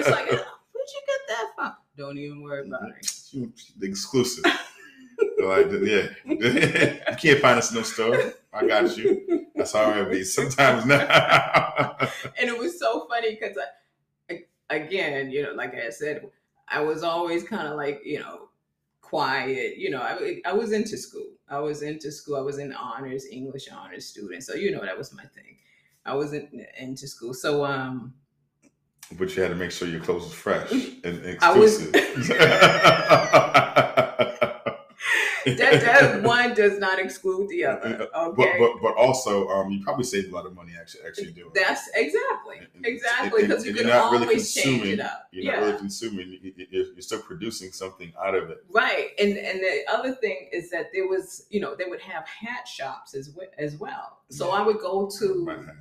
It's 0.00 0.10
like, 0.10 0.26
where'd 0.30 0.88
you 0.88 1.02
get 1.06 1.20
that 1.28 1.46
from? 1.54 1.72
Don't 1.96 2.18
even 2.18 2.42
worry 2.42 2.66
about 2.66 2.90
it. 2.90 3.50
Exclusive. 3.82 4.44
like, 4.44 5.68
yeah. 5.70 6.08
you 6.24 7.16
can't 7.16 7.40
find 7.40 7.58
us 7.58 7.70
in 7.70 7.76
no 7.76 7.82
store. 7.82 8.32
I 8.52 8.66
got 8.66 8.96
you. 8.96 9.46
That's 9.54 9.72
how 9.72 9.90
I 9.90 10.02
be 10.04 10.24
sometimes 10.24 10.84
now. 10.86 11.96
and 12.38 12.48
it 12.48 12.58
was 12.58 12.78
so 12.78 13.06
funny 13.08 13.38
because 13.38 13.56
I, 14.28 14.42
again, 14.68 15.30
you 15.30 15.42
know, 15.42 15.52
like 15.52 15.74
I 15.74 15.90
said, 15.90 16.28
I 16.66 16.80
was 16.80 17.02
always 17.02 17.44
kind 17.44 17.68
of 17.68 17.76
like, 17.76 18.00
you 18.04 18.18
know, 18.18 18.48
quiet. 19.00 19.76
You 19.76 19.90
know, 19.90 20.00
I, 20.00 20.40
I 20.44 20.52
was 20.52 20.72
into 20.72 20.96
school. 20.96 21.28
I 21.48 21.58
was 21.58 21.82
into 21.82 22.10
school. 22.10 22.36
I 22.36 22.40
was 22.40 22.58
in 22.58 22.72
honors, 22.72 23.26
English 23.30 23.68
honors 23.70 24.06
student. 24.06 24.42
So 24.42 24.54
you 24.54 24.70
know, 24.70 24.80
that 24.80 24.96
was 24.96 25.12
my 25.12 25.24
thing. 25.24 25.56
I 26.04 26.14
wasn't 26.14 26.48
into 26.78 27.06
school. 27.06 27.34
So 27.34 27.64
um, 27.64 28.14
but 29.18 29.34
you 29.34 29.42
had 29.42 29.48
to 29.50 29.54
make 29.56 29.70
sure 29.70 29.88
your 29.88 30.00
clothes 30.00 30.24
was 30.24 30.34
fresh 30.34 30.70
and 31.04 31.38
I 31.40 31.58
was- 31.58 31.88
exclusive. 31.88 32.36
that, 35.46 35.80
that 35.80 36.22
one 36.22 36.54
does 36.54 36.78
not 36.78 36.98
exclude 36.98 37.48
the 37.48 37.64
other. 37.64 38.08
But, 38.10 38.14
Okay. 38.30 38.56
but 38.58 38.72
but 38.82 38.96
also, 38.96 39.48
um, 39.48 39.70
you 39.70 39.82
probably 39.82 40.04
saved 40.04 40.30
a 40.30 40.34
lot 40.34 40.46
of 40.46 40.54
money 40.54 40.72
actually 40.80 41.02
actually 41.06 41.32
doing. 41.32 41.48
it. 41.48 41.54
That's 41.54 41.88
exactly, 41.94 42.58
And- 42.74 42.86
exactly, 42.86 43.42
because 43.42 43.64
you 43.66 43.74
can 43.74 43.86
you're 43.86 43.94
not 43.96 44.12
really 44.12 44.26
always 44.26 44.52
change 44.54 44.66
consuming. 44.82 44.92
it 44.94 45.00
up. 45.00 45.28
You're 45.32 45.44
yeah. 45.44 45.52
not 45.52 45.66
really 45.66 45.78
consuming. 45.78 46.28
You- 46.42 46.52
you- 46.56 46.66
You're, 46.70 47.00
still 47.02 47.20
producing 47.22 47.72
something 47.72 48.12
out 48.22 48.34
of 48.34 48.50
it. 48.50 48.58
Right, 48.70 49.10
and 49.18 49.36
and 49.36 49.60
the 49.60 49.82
other 49.92 50.14
thing 50.14 50.48
is 50.52 50.70
that 50.70 50.90
there 50.92 51.08
was, 51.08 51.46
you 51.50 51.60
know, 51.60 51.74
they 51.74 51.84
would 51.86 52.00
have 52.00 52.26
hat 52.28 52.68
shops 52.68 53.14
as 53.14 53.30
well. 53.30 53.46
As 53.58 53.76
well. 53.76 54.18
So 54.30 54.48
Yeah. 54.48 54.54
I 54.54 54.62
would 54.66 54.78
go 54.80 55.08
to 55.18 55.28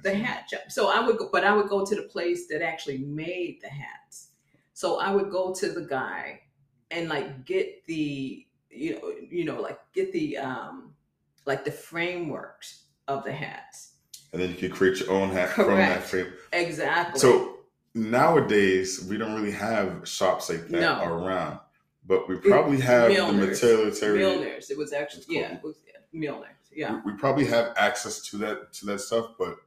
the 0.04 0.14
hat 0.16 0.50
shop. 0.50 0.62
So 0.70 0.88
I 0.90 1.06
would, 1.06 1.18
go, 1.18 1.30
but 1.32 1.44
I 1.44 1.54
would 1.56 1.70
go 1.70 1.86
to 1.86 1.96
the 1.96 2.04
place 2.04 2.48
that 2.48 2.62
actually 2.62 2.98
made 3.00 3.60
the 3.62 3.70
hats. 3.70 4.30
So 4.74 5.00
I 5.00 5.12
would 5.12 5.30
go 5.30 5.54
to 5.54 5.72
the 5.72 5.82
guy 5.82 6.42
and 6.90 7.10
like 7.10 7.46
get 7.46 7.86
the, 7.86 8.46
you 8.70 8.94
know, 8.96 9.14
you 9.30 9.46
know, 9.46 9.62
like 9.62 9.80
get 9.94 10.12
the 10.14 10.38
um, 10.38 10.94
like 11.46 11.66
the 11.66 11.72
frameworks 11.72 12.84
of 13.08 13.24
the 13.24 13.32
hats. 13.34 13.94
And 14.32 14.42
then 14.42 14.50
you 14.52 14.56
can 14.56 14.70
create 14.72 15.00
your 15.00 15.12
own 15.12 15.30
hat 15.32 15.50
from 15.50 15.68
that 15.76 15.96
Correct. 16.04 16.04
frame. 16.08 16.34
Exactly. 16.54 17.20
So 17.20 17.58
nowadays 17.96 19.04
we 19.10 19.18
don't 19.18 19.34
really 19.34 19.52
have 19.52 20.08
shops 20.08 20.50
like 20.50 20.68
that 20.68 20.80
No. 20.82 21.04
around, 21.04 21.60
but 22.06 22.30
we 22.30 22.38
probably 22.38 22.80
have 22.82 23.12
Milners. 23.12 23.62
the 23.62 23.86
material. 23.86 24.36
Milner's. 24.36 24.70
It 24.70 24.78
was 24.78 24.94
actually 24.94 25.24
yeah, 25.30 25.56
it 25.56 25.64
was 25.64 25.78
yeah, 25.88 26.00
Milner's. 26.14 26.46
Yeah. 26.72 27.02
We, 27.04 27.14
we 27.14 27.18
probably 27.18 27.46
have 27.46 27.74
access 27.78 28.22
to 28.30 28.38
that 28.38 28.72
to 28.74 28.86
that 28.88 29.00
stuff, 29.02 29.32
but 29.40 29.58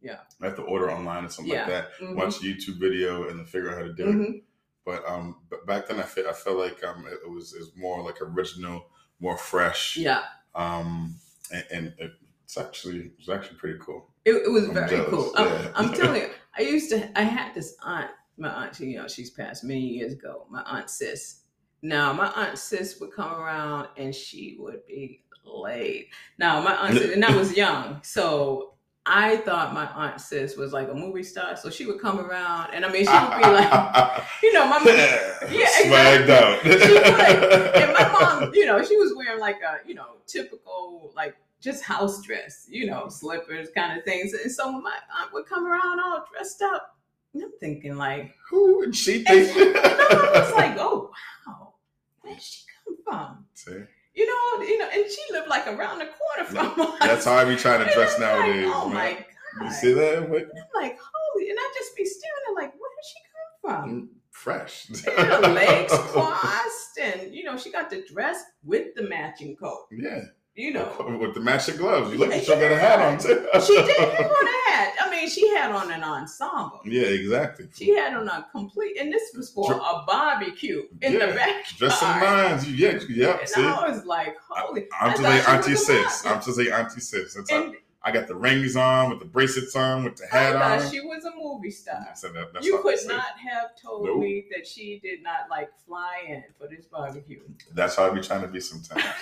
Yeah. 0.00 0.18
I 0.40 0.46
have 0.46 0.56
to 0.56 0.62
order 0.62 0.90
online 0.90 1.24
or 1.24 1.28
something 1.28 1.52
Yeah. 1.52 1.60
like 1.62 1.68
that. 1.70 1.88
Mhm. 2.00 2.14
Watch 2.16 2.36
a 2.38 2.42
YouTube 2.42 2.78
video 2.78 3.28
and 3.28 3.38
then 3.40 3.46
figure 3.46 3.70
out 3.70 3.76
how 3.78 3.82
to 3.84 3.92
do 3.92 4.08
it. 4.08 4.42
But 4.84 5.08
um, 5.08 5.36
but 5.48 5.66
back 5.66 5.88
then 5.88 6.00
I 6.00 6.02
feel 6.02 6.28
I 6.28 6.32
felt 6.32 6.58
like 6.58 6.82
um 6.84 7.06
it, 7.06 7.18
it 7.24 7.30
was 7.30 7.52
is 7.52 7.72
more 7.76 8.02
like 8.02 8.20
original, 8.20 8.86
more 9.20 9.36
fresh. 9.36 9.96
Yeah. 9.96 10.22
Um, 10.54 11.16
and, 11.52 11.64
and 11.70 11.94
it, 11.98 12.12
it's 12.44 12.58
actually 12.58 13.12
it's 13.18 13.28
actually 13.28 13.58
pretty 13.58 13.78
cool. 13.80 14.08
It, 14.24 14.32
it 14.46 14.50
was 14.50 14.68
I'm 14.68 14.74
very 14.74 14.90
jealous, 14.90 15.10
cool. 15.10 15.32
I'm. 15.36 15.72
I'm 15.74 15.94
telling 15.94 16.22
you, 16.22 16.28
I 16.58 16.62
used 16.62 16.90
to. 16.90 17.18
I 17.18 17.22
had 17.22 17.54
this 17.54 17.76
aunt. 17.82 18.10
My 18.36 18.48
aunt, 18.48 18.78
you 18.80 18.96
know, 18.96 19.08
she's 19.08 19.30
passed 19.30 19.62
many 19.64 19.80
years 19.80 20.12
ago. 20.12 20.46
My 20.50 20.62
aunt 20.62 20.90
sis. 20.90 21.42
Now, 21.82 22.12
my 22.12 22.28
aunt 22.28 22.58
sis 22.58 23.00
would 23.00 23.12
come 23.12 23.32
around 23.32 23.88
and 23.96 24.14
she 24.14 24.56
would 24.58 24.86
be 24.86 25.22
late. 25.44 26.08
Now, 26.38 26.62
my 26.62 26.74
aunt 26.74 26.96
sis, 26.96 27.12
and 27.12 27.24
I 27.24 27.36
was 27.36 27.56
young, 27.56 28.00
so 28.02 28.71
I 29.04 29.38
thought 29.38 29.74
my 29.74 29.86
aunt 29.86 30.20
sis 30.20 30.56
was 30.56 30.72
like 30.72 30.88
a 30.88 30.94
movie 30.94 31.24
star. 31.24 31.56
So 31.56 31.70
she 31.70 31.86
would 31.86 32.00
come 32.00 32.20
around, 32.20 32.70
and 32.72 32.84
I 32.84 32.92
mean, 32.92 33.04
she 33.04 33.12
would 33.12 33.36
be 33.36 33.42
like, 33.42 34.22
you 34.42 34.52
know, 34.52 34.66
my 34.66 34.78
mom. 34.78 34.86
Yeah, 34.86 35.66
swagged 35.82 36.30
out. 36.30 36.62
She 36.62 36.68
would. 36.68 37.74
And 37.82 37.92
my 37.92 38.08
mom, 38.12 38.52
you 38.54 38.64
know, 38.64 38.82
she 38.84 38.96
was 38.96 39.12
wearing 39.16 39.40
like 39.40 39.56
a, 39.56 39.86
you 39.86 39.94
know, 39.94 40.18
typical 40.26 41.12
like 41.16 41.34
just 41.60 41.82
house 41.82 42.22
dress, 42.22 42.66
you 42.68 42.86
know, 42.86 43.08
slippers 43.08 43.68
kind 43.74 43.98
of 43.98 44.04
things. 44.04 44.34
And 44.34 44.50
so 44.50 44.70
my 44.80 44.96
aunt 45.20 45.32
would 45.32 45.46
come 45.46 45.66
around 45.66 46.00
all 46.00 46.24
dressed 46.30 46.62
up. 46.62 46.96
And 47.34 47.42
I'm 47.42 47.52
thinking 47.58 47.96
like, 47.96 48.34
Who 48.50 48.78
would 48.78 48.94
she 48.94 49.24
and, 49.26 49.46
think? 49.48 49.56
and 49.56 49.76
I 49.76 50.30
was 50.34 50.52
like, 50.52 50.76
oh 50.78 51.10
wow, 51.46 51.74
where 52.20 52.34
did 52.34 52.42
she 52.42 52.62
come 52.84 52.96
from? 53.04 53.46
See? 53.54 53.84
You 54.14 54.26
know, 54.26 54.64
you 54.64 54.78
know, 54.78 54.88
and 54.92 55.04
she 55.10 55.32
lived 55.32 55.48
like 55.48 55.66
around 55.66 55.98
the 55.98 56.06
corner 56.06 56.48
from 56.48 56.80
us. 56.80 56.98
That's 57.00 57.24
how 57.24 57.34
I 57.34 57.44
be 57.44 57.56
trying 57.56 57.86
to 57.86 57.92
dress 57.94 58.16
I'm 58.16 58.22
like, 58.22 58.46
nowadays, 58.46 58.72
oh 58.74 58.88
man. 58.88 58.94
my 58.94 59.64
You 59.64 59.72
see 59.72 59.92
that? 59.94 60.28
What? 60.28 60.42
I'm 60.42 60.82
like, 60.82 60.98
holy, 60.98 61.50
and 61.50 61.58
I 61.58 61.72
just 61.76 61.96
be 61.96 62.04
staring 62.04 62.34
at 62.50 62.54
like, 62.54 62.72
where 62.78 62.90
did 62.96 63.04
she 63.06 63.20
come 63.32 63.82
from? 63.82 63.90
Mm, 63.90 64.08
fresh. 64.30 64.88
and 65.18 65.28
her 65.28 65.40
legs 65.40 65.92
crossed, 65.92 66.98
and 67.00 67.34
you 67.34 67.44
know 67.44 67.56
she 67.56 67.70
got 67.70 67.90
the 67.90 68.04
dress 68.12 68.42
with 68.64 68.94
the 68.94 69.02
matching 69.02 69.56
coat. 69.56 69.86
Yeah. 69.92 70.22
You 70.54 70.72
know, 70.74 71.16
With 71.18 71.32
the 71.32 71.40
matching 71.40 71.76
gloves. 71.78 72.12
You 72.12 72.18
look 72.18 72.30
she 72.34 72.46
got 72.46 72.60
a 72.70 72.78
hat 72.78 73.00
on 73.00 73.18
too. 73.18 73.46
she 73.66 73.74
did 73.74 73.96
have 73.96 74.26
on 74.26 74.46
a 74.46 74.70
hat. 74.70 74.94
I 75.00 75.10
mean, 75.10 75.26
she 75.30 75.48
had 75.48 75.72
on 75.72 75.90
an 75.90 76.04
ensemble. 76.04 76.80
Yeah, 76.84 77.04
exactly. 77.04 77.68
She 77.74 77.96
had 77.96 78.12
on 78.14 78.28
a 78.28 78.46
complete, 78.52 78.98
and 79.00 79.10
this 79.10 79.32
was 79.34 79.48
for 79.50 79.72
a 79.72 80.04
barbecue 80.06 80.82
in 81.00 81.14
the 81.14 81.18
Yeah, 81.20 81.26
backyard. 81.34 81.64
Dress 81.78 82.00
some 82.00 82.20
lines. 82.20 82.70
Yeah, 82.70 82.98
yeah. 83.08 83.38
And 83.38 83.48
See? 83.48 83.62
I 83.64 83.88
was 83.88 84.04
like, 84.04 84.36
holy. 84.46 84.88
I'm 85.00 85.08
I 85.10 85.12
just 85.12 85.22
thought 85.22 85.30
like 85.30 85.48
Auntie 85.48 85.74
Sis. 85.76 86.26
I'm 86.26 86.42
just 86.42 86.58
like 86.58 86.68
Auntie 86.70 87.00
Sis. 87.00 87.32
That's 87.32 87.50
how, 87.50 87.62
And 87.64 87.76
I 88.02 88.12
got 88.12 88.28
the 88.28 88.34
rings 88.34 88.76
on 88.76 89.08
with 89.08 89.20
the 89.20 89.24
bracelets 89.24 89.74
on 89.74 90.04
with 90.04 90.16
the 90.16 90.24
I 90.34 90.38
hat 90.38 90.52
thought 90.52 90.80
on. 90.84 90.90
she 90.90 91.00
was 91.00 91.24
a 91.24 91.32
movie 91.34 91.70
star. 91.70 92.08
So 92.14 92.28
that- 92.30 92.62
You 92.62 92.78
could 92.82 92.98
not 93.06 93.38
have 93.38 93.70
told 93.82 94.04
Nope. 94.04 94.18
me 94.18 94.44
that 94.54 94.66
she 94.66 94.98
did 95.02 95.22
not 95.22 95.48
like 95.48 95.70
fly 95.86 96.24
in 96.28 96.44
for 96.58 96.66
this 96.68 96.84
barbecue. 96.84 97.40
That's 97.72 97.96
how 97.96 98.10
I 98.10 98.10
be 98.10 98.20
trying 98.20 98.42
to 98.42 98.48
be 98.48 98.60
sometimes. 98.60 99.02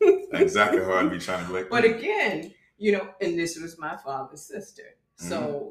exactly 0.32 0.82
how 0.82 0.94
I'd 0.94 1.10
be 1.10 1.18
trying 1.18 1.46
to 1.46 1.52
like. 1.52 1.70
But 1.70 1.84
again, 1.84 2.54
you 2.78 2.92
know, 2.92 3.10
and 3.20 3.38
this 3.38 3.58
was 3.58 3.78
my 3.78 3.96
father's 3.96 4.42
sister. 4.42 4.96
So, 5.16 5.38
Mm-hmm. 5.38 5.68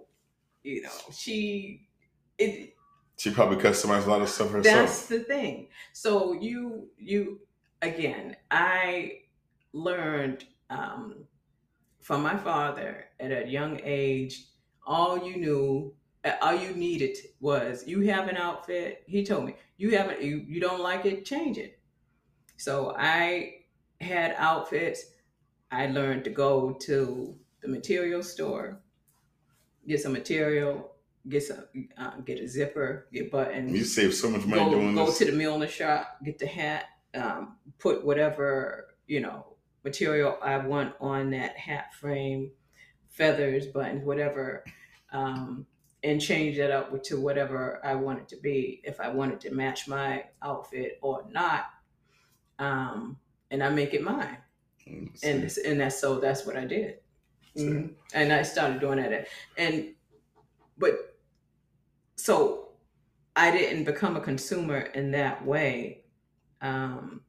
you 0.64 0.82
know, 0.82 0.92
she 1.12 1.88
it 2.38 2.76
she 3.18 3.32
probably 3.32 3.58
customized 3.58 4.06
a 4.08 4.10
lot 4.10 4.22
of 4.22 4.30
stuff 4.30 4.52
herself. 4.52 4.64
that's 4.64 5.08
the 5.08 5.20
thing. 5.20 5.70
So 5.94 6.34
you 6.34 6.90
you 6.98 7.42
again, 7.82 8.36
I 8.52 9.22
learned 9.74 10.46
um 10.70 11.26
from 12.02 12.22
my 12.24 12.38
father 12.38 13.06
at 13.20 13.32
a 13.32 13.48
young 13.48 13.80
age, 13.84 14.46
all 14.86 15.18
you 15.28 15.38
knew 15.38 15.96
all 16.42 16.56
you 16.56 16.74
needed 16.76 17.18
was 17.40 17.86
you 17.88 18.02
have 18.02 18.28
an 18.28 18.38
outfit. 18.38 19.04
He 19.08 19.26
told 19.26 19.46
me, 19.46 19.56
you 19.78 19.98
haven't 19.98 20.22
you, 20.22 20.38
you 20.48 20.60
don't 20.62 20.82
like 20.82 21.06
it, 21.06 21.26
change 21.26 21.58
it. 21.58 21.80
So 22.58 22.96
I 22.98 23.56
had 24.04 24.36
outfits. 24.38 25.06
I 25.72 25.88
learned 25.88 26.24
to 26.26 26.30
go 26.30 26.74
to 26.82 27.36
the 27.62 27.68
material 27.68 28.22
store, 28.22 28.80
get 29.88 30.02
some 30.02 30.13
material, 30.13 30.92
get 31.28 31.44
some, 31.44 31.66
uh, 31.98 32.18
get 32.26 32.39
a 32.39 32.48
zipper, 32.48 33.08
get 33.12 33.32
buttons. 33.32 33.74
you 33.74 33.84
save 33.84 34.13
so 34.13 34.30
much 34.30 34.46
money 34.46 34.63
go 34.63 34.72
doing 34.72 34.96
go 34.96 35.06
this. 35.06 35.20
Go 35.20 35.26
to 35.26 35.32
the 35.32 35.38
Milner 35.38 35.68
shop, 35.68 36.18
get 36.24 36.38
the 36.38 36.46
hat, 36.48 36.86
um, 37.13 37.56
put 37.80 38.06
whatever 38.06 38.96
you 39.08 39.20
know 39.20 39.56
material 39.84 40.38
I 40.42 40.58
want 40.58 40.94
on 41.00 41.32
that 41.32 41.58
hat 41.58 41.94
frame, 41.94 42.52
feathers, 43.10 43.68
buttons, 43.68 44.06
whatever, 44.06 44.63
um, 45.12 45.66
and 46.04 46.22
change 46.22 46.58
that 46.58 46.72
up 46.72 47.04
to 47.04 47.20
whatever 47.20 47.82
I 47.84 47.96
want 47.96 48.20
it 48.20 48.28
to 48.30 48.38
be. 48.38 48.82
If 48.84 49.00
I 49.00 49.10
wanted 49.10 49.39
to 49.42 49.52
match 49.52 49.88
my 49.88 50.26
outfit 50.42 51.00
or 51.02 51.26
not, 51.30 51.66
um, 52.60 53.18
and 53.54 53.63
I 53.63 53.70
make 53.70 53.94
it 53.94 54.02
mine 54.04 54.38
and 54.88 55.58
and 55.66 55.80
that's 55.80 56.02
so 56.02 56.20
that's 56.20 56.46
what 56.46 56.58
I 56.58 56.66
did. 56.66 56.96
Mhm. 57.56 57.94
and 58.16 58.34
I 58.34 58.42
started 58.42 58.82
doing 58.82 58.98
that, 58.98 59.28
and 59.58 59.94
but 60.78 61.16
so 62.16 62.70
I 63.36 63.52
didn't 63.52 63.84
become 63.86 64.18
a 64.18 64.22
consumer 64.22 64.80
in 64.80 65.12
that 65.12 65.46
way, 65.46 66.04
um, 66.62 67.22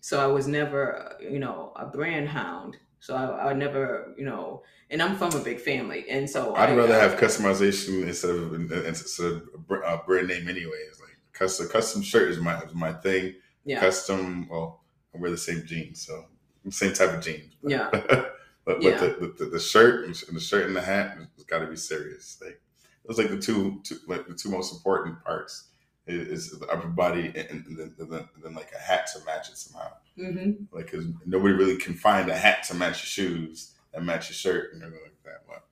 so 0.00 0.18
I 0.18 0.26
was 0.26 0.48
never 0.48 1.16
you 1.20 1.38
know 1.38 1.72
a 1.76 1.86
brand 1.86 2.28
hound. 2.28 2.78
So 3.02 3.14
I, 3.14 3.50
I 3.50 3.52
never, 3.54 4.12
you 4.18 4.26
know, 4.26 4.62
and 4.90 5.00
I'm 5.00 5.16
from 5.16 5.32
a 5.34 5.42
big 5.42 5.58
family, 5.60 6.04
and 6.10 6.28
so 6.28 6.54
I'd 6.54 6.70
I, 6.70 6.74
rather 6.76 6.94
I- 6.94 6.98
have 6.98 7.18
customization 7.20 8.02
instead 8.06 8.30
of 8.30 8.54
instead 8.54 9.26
of 9.32 9.42
a 9.70 9.74
a 9.74 10.02
brand 10.06 10.28
name 10.28 10.48
anyways. 10.48 11.00
Like 11.00 11.16
custom 11.32 11.68
custom 11.68 12.02
shirt 12.02 12.30
is 12.30 12.38
my 12.38 12.58
is 12.62 12.74
my 12.74 12.92
thing. 12.94 13.34
yeah, 13.64 13.78
Custom, 13.80 14.48
well, 14.50 14.79
I 15.14 15.18
wear 15.18 15.30
the 15.30 15.36
same 15.38 15.64
jeans, 15.66 16.06
so 16.06 16.26
same 16.68 16.92
type 16.92 17.10
of 17.14 17.22
jeans. 17.22 17.54
yeah, 17.62 17.88
but 17.92 18.36
but 18.64 18.82
Yeah. 18.82 18.98
the, 19.00 19.34
the, 19.38 19.44
the 19.46 19.58
shirt 19.60 20.04
and 20.06 20.14
the 20.36 20.40
shirt 20.40 20.66
and 20.66 20.76
the 20.76 20.80
hat 20.82 21.16
it's 21.34 21.44
got 21.44 21.60
to 21.60 21.66
be 21.66 21.76
serious. 21.76 22.38
Like 22.44 22.60
those 23.06 23.18
like 23.18 23.30
the 23.30 23.38
two, 23.40 23.80
two 23.82 23.96
like 24.06 24.26
the 24.26 24.34
two 24.34 24.50
most 24.50 24.72
important 24.72 25.22
parts 25.24 25.68
is, 26.06 26.50
is 26.52 26.58
the 26.58 26.66
upper 26.68 26.88
body 26.88 27.26
and, 27.26 27.36
and, 27.50 27.78
then, 27.78 27.94
and, 27.98 28.10
then, 28.10 28.28
and 28.34 28.42
then 28.44 28.54
like 28.54 28.70
a 28.72 28.78
hat 28.78 29.08
to 29.14 29.24
match 29.24 29.48
it 29.48 29.56
somehow. 29.56 29.90
hmm 30.16 30.52
Like 30.70 30.90
because 30.90 31.06
nobody 31.26 31.54
really 31.54 31.76
can 31.78 31.94
find 31.94 32.28
a 32.30 32.36
hat 32.36 32.62
to 32.64 32.74
match 32.74 33.00
your 33.02 33.06
shoes 33.26 33.74
that 33.92 34.02
match 34.04 34.28
your 34.28 34.34
shirt 34.36 34.72
and 34.74 34.82
everything 34.82 35.02
like 35.04 35.22
that. 35.24 35.42
But 35.48 35.64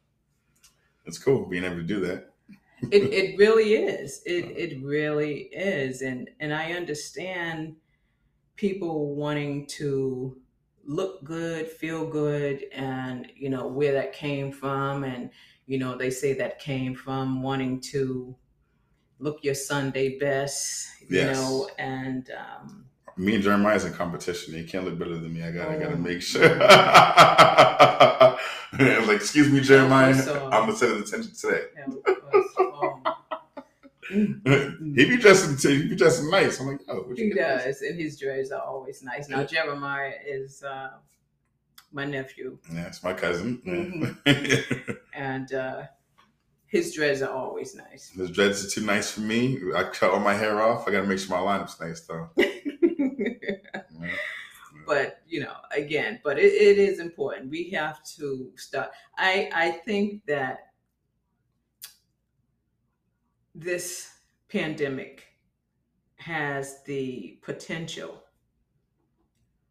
it's 1.07 1.18
cool 1.18 1.46
being 1.46 1.64
able 1.64 1.77
to 1.77 1.83
do 1.83 2.01
that. 2.01 2.33
it 2.90 3.03
it 3.12 3.38
really 3.38 3.74
is. 3.74 4.22
It 4.27 4.44
it 4.57 4.83
really 4.83 5.42
is, 5.53 6.03
and 6.03 6.31
and 6.40 6.53
I 6.55 6.72
understand 6.72 7.77
people 8.59 9.14
wanting 9.14 9.64
to 9.66 10.37
look 10.85 11.25
good, 11.25 11.68
feel 11.68 12.07
good, 12.07 12.64
and 12.75 13.27
you 13.35 13.49
know 13.49 13.66
where 13.66 13.92
that 13.94 14.12
came 14.12 14.53
from, 14.53 15.05
and 15.05 15.31
you 15.66 15.79
know 15.79 15.97
they 15.97 16.11
say 16.11 16.35
that 16.35 16.59
came 16.59 16.94
from 16.94 17.42
wanting 17.42 17.81
to 17.81 18.37
look 19.21 19.38
your 19.42 19.55
Sunday 19.55 20.18
best, 20.18 20.88
you 21.09 21.16
Yes. 21.18 21.37
know, 21.37 21.68
and 21.79 22.31
um, 22.38 22.85
Me 23.16 23.35
and 23.35 23.42
Jeremiah's 23.42 23.85
in 23.85 23.92
competition. 23.92 24.55
He 24.55 24.62
can't 24.64 24.85
look 24.85 24.99
better 24.99 25.18
than 25.18 25.33
me. 25.33 25.42
I 25.42 25.51
gotta, 25.51 25.71
I 25.73 25.79
gotta 25.79 25.94
Oh. 25.94 25.97
make 25.97 26.21
sure. 26.23 26.49
Like, 28.79 29.16
excuse 29.16 29.51
me, 29.51 29.61
Jeremiah. 29.61 30.14
so- 30.14 30.44
I'm 30.53 30.66
gonna 30.66 30.77
set 30.77 30.90
attention 30.90 31.33
today. 31.35 31.62
mm, 31.88 32.17
he 34.09 35.05
be 35.05 35.16
dressing. 35.18 35.57
He 35.57 35.88
be 35.88 35.97
dressing 35.97 36.31
nice. 36.31 36.61
I'm 36.61 36.68
like, 36.68 36.81
oh, 36.88 37.03
what 37.03 37.18
He 37.18 37.33
does, 37.33 37.83
and 37.83 38.01
his 38.01 38.18
dreads 38.18 38.51
are 38.51 38.62
always 38.62 39.03
nice. 39.03 39.29
Now 39.29 39.44
Jeremiah 39.44 40.12
is 40.27 40.62
uh, 40.62 40.90
my 41.92 42.05
nephew, 42.05 42.59
Yeah, 42.73 42.87
it's 42.87 43.03
my 43.03 43.12
cousin. 43.14 43.62
Mm-hmm. 43.66 44.92
and 45.14 45.53
uh, 45.53 45.83
his 46.66 46.94
dreads 46.94 47.23
are 47.23 47.31
always 47.31 47.75
nice. 47.75 48.11
His 48.11 48.31
dreads 48.31 48.64
are 48.64 48.71
too 48.71 48.85
nice 48.85 49.11
for 49.11 49.21
me. 49.21 49.59
I 49.75 49.85
cut 49.85 50.11
all 50.11 50.21
my 50.21 50.35
hair 50.35 50.61
off. 50.61 50.87
I 50.87 50.92
gotta 50.92 51.07
make 51.07 51.18
sure 51.18 51.31
my 51.31 51.59
lineup's 51.59 51.81
nice 51.81 52.01
though. 52.03 52.31
Yeah. 54.01 54.11
but 54.87 55.23
you 55.27 55.40
know, 55.40 55.55
again, 55.73 56.21
but 56.23 56.38
it, 56.38 56.53
it 56.53 56.79
is 56.79 57.01
important. 57.01 57.51
We 57.51 57.71
have 57.71 58.05
to 58.16 58.53
start. 58.55 58.90
I 59.16 59.51
I 59.53 59.71
think 59.85 60.25
that 60.27 60.67
this 63.59 64.12
pandemic 64.49 65.27
has 66.16 66.83
the 66.85 67.38
potential 67.42 68.23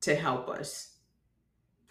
to 0.01 0.13
help 0.13 0.49
us 0.49 0.97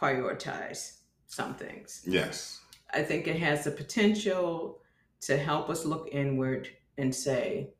prioritize 0.00 0.98
some 1.26 1.54
things. 1.54 2.02
Yes. 2.06 2.60
I 2.92 3.02
think 3.02 3.26
it 3.26 3.36
has 3.36 3.64
the 3.64 3.70
potential 3.70 4.80
to 5.22 5.38
help 5.38 5.70
us 5.70 5.84
look 5.86 6.08
inward 6.12 6.68
and 6.98 7.14
say, 7.14 7.70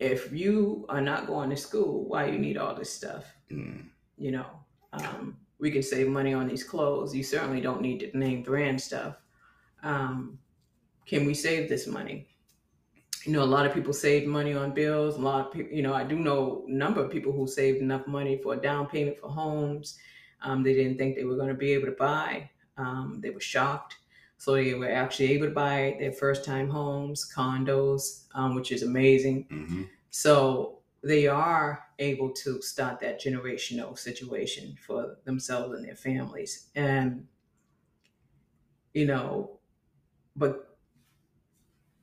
if 0.00 0.32
you 0.32 0.86
are 0.88 1.00
not 1.00 1.26
going 1.26 1.50
to 1.50 1.56
school, 1.56 2.08
why 2.08 2.26
you 2.26 2.38
need 2.38 2.56
all 2.56 2.74
this 2.74 2.92
stuff? 2.92 3.24
Mm. 3.50 3.84
You 4.16 4.32
know, 4.32 4.46
um, 4.94 5.36
we 5.58 5.70
can 5.70 5.82
save 5.82 6.08
money 6.08 6.32
on 6.32 6.48
these 6.48 6.64
clothes. 6.64 7.14
You 7.14 7.22
certainly 7.22 7.60
don't 7.60 7.82
need 7.82 8.10
the 8.12 8.18
name 8.18 8.42
brand 8.42 8.80
stuff. 8.80 9.16
Um, 9.82 10.38
can 11.06 11.26
we 11.26 11.34
save 11.34 11.68
this 11.68 11.86
money? 11.86 12.31
You 13.24 13.32
know, 13.32 13.42
a 13.42 13.44
lot 13.44 13.66
of 13.66 13.72
people 13.72 13.92
saved 13.92 14.26
money 14.26 14.52
on 14.54 14.72
bills. 14.74 15.16
A 15.16 15.20
lot 15.20 15.46
of 15.46 15.52
people, 15.52 15.72
you 15.72 15.82
know, 15.82 15.94
I 15.94 16.02
do 16.04 16.18
know 16.18 16.64
a 16.66 16.70
number 16.70 17.04
of 17.04 17.10
people 17.10 17.32
who 17.32 17.46
saved 17.46 17.78
enough 17.80 18.06
money 18.06 18.36
for 18.42 18.54
a 18.54 18.56
down 18.60 18.88
payment 18.88 19.18
for 19.18 19.28
homes. 19.28 19.98
Um, 20.40 20.64
they 20.64 20.74
didn't 20.74 20.98
think 20.98 21.14
they 21.14 21.24
were 21.24 21.36
going 21.36 21.48
to 21.48 21.54
be 21.54 21.72
able 21.72 21.86
to 21.86 21.92
buy. 21.92 22.50
Um, 22.76 23.20
they 23.20 23.30
were 23.30 23.40
shocked. 23.40 23.98
So 24.38 24.54
they 24.54 24.74
were 24.74 24.90
actually 24.90 25.32
able 25.32 25.46
to 25.46 25.52
buy 25.54 25.96
their 26.00 26.12
first 26.12 26.44
time 26.44 26.68
homes, 26.68 27.30
condos, 27.32 28.26
um, 28.34 28.56
which 28.56 28.72
is 28.72 28.82
amazing. 28.82 29.46
hmm 29.48 29.82
So 30.10 30.80
they 31.02 31.28
are 31.28 31.86
able 32.00 32.32
to 32.32 32.60
start 32.60 32.98
that 33.00 33.20
generational 33.20 33.96
situation 33.96 34.76
for 34.84 35.18
themselves 35.24 35.74
and 35.76 35.84
their 35.84 35.96
families. 35.96 36.70
And, 36.74 37.28
you 38.94 39.06
know, 39.06 39.58
but 40.36 40.71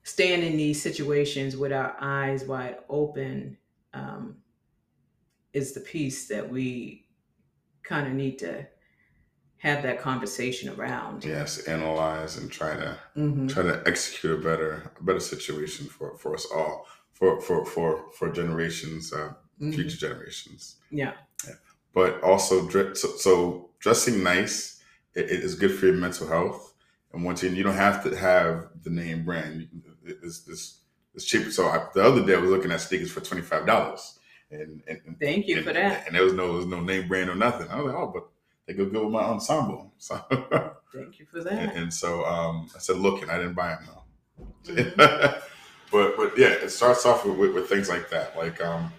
staying 0.09 0.43
in 0.43 0.57
these 0.57 0.81
situations 0.81 1.55
with 1.55 1.71
our 1.71 1.95
eyes 1.99 2.43
wide 2.45 2.77
open 2.89 3.57
um, 3.93 4.37
is 5.53 5.73
the 5.73 5.79
piece 5.81 6.27
that 6.27 6.49
we 6.49 7.05
kind 7.83 8.07
of 8.07 8.13
need 8.13 8.37
to 8.39 8.65
have 9.57 9.83
that 9.83 9.99
conversation 9.99 10.69
around. 10.69 11.25
Yes. 11.25 11.59
Analyze 11.67 12.37
and 12.37 12.49
try 12.51 12.75
to 12.75 12.97
Mhm. 13.15 13.49
try 13.49 13.63
to 13.63 13.83
execute 13.85 14.39
a 14.39 14.41
better 14.41 14.91
a 14.99 15.03
better 15.03 15.19
situation 15.19 15.85
for 15.87 16.17
for 16.17 16.33
us 16.33 16.45
all 16.53 16.87
for 17.13 17.41
for 17.41 17.65
for 17.65 18.11
for 18.17 18.31
generations 18.31 19.11
uh, 19.13 19.33
Mhm. 19.59 19.73
future 19.75 19.97
generations. 19.97 20.77
Yeah. 20.91 21.13
yeah. 21.45 21.55
but 21.93 22.21
also 22.23 22.67
so, 22.69 23.07
so 23.17 23.71
dressing 23.79 24.23
nice 24.23 24.81
it, 25.15 25.25
it 25.25 25.39
is 25.47 25.55
good 25.55 25.73
for 25.77 25.85
your 25.87 25.95
mental 25.95 26.27
health 26.27 26.73
and 27.11 27.23
once 27.25 27.41
again 27.43 27.55
you 27.57 27.63
don't 27.63 27.75
have 27.87 28.03
to 28.03 28.15
have 28.15 28.69
the 28.83 28.89
name 28.89 29.25
brand 29.25 29.67
it's, 30.05 30.47
it's, 30.47 30.79
it's 31.15 31.25
cheaper 31.25 31.51
so 31.51 31.67
I, 31.67 31.85
the 31.93 32.03
other 32.03 32.25
day 32.25 32.35
i 32.35 32.39
was 32.39 32.49
looking 32.49 32.71
at 32.71 32.81
sneakers 32.81 33.11
for 33.11 33.21
$25 33.21 34.19
and, 34.51 34.81
and, 34.87 34.99
and 35.05 35.19
Thank 35.19 35.47
you 35.47 35.57
and, 35.57 35.65
for 35.65 35.73
that. 35.73 36.05
and 36.07 36.15
there 36.15 36.23
was 36.23 36.33
no 36.33 36.47
there 36.47 36.57
was 36.57 36.65
no 36.65 36.79
name 36.81 37.07
brand 37.07 37.29
or 37.29 37.35
nothing 37.35 37.67
i 37.69 37.75
was 37.77 37.85
like 37.91 37.95
oh 38.01 38.07
but 38.13 38.27
they 38.67 38.73
go 38.73 38.85
good 38.85 39.03
with 39.03 39.11
my 39.13 39.23
ensemble 39.23 39.91
so 39.97 40.15
Thank 40.93 41.19
you 41.19 41.25
for 41.31 41.43
that. 41.43 41.75
and 41.75 41.93
so 41.93 42.25
um, 42.25 42.69
i 42.75 42.79
said 42.79 42.97
looking 42.97 43.29
i 43.29 43.37
didn't 43.37 43.53
buy 43.53 43.69
them 43.69 43.83
though 43.87 43.95
Mhm. 44.67 44.95
but 45.91 46.15
but 46.17 46.37
yeah 46.37 46.47
it 46.49 46.69
starts 46.69 47.05
off 47.05 47.25
with, 47.25 47.37
with, 47.37 47.53
with 47.53 47.67
things 47.69 47.89
like 47.89 48.09
that 48.09 48.37
like 48.37 48.61
um 48.61 48.91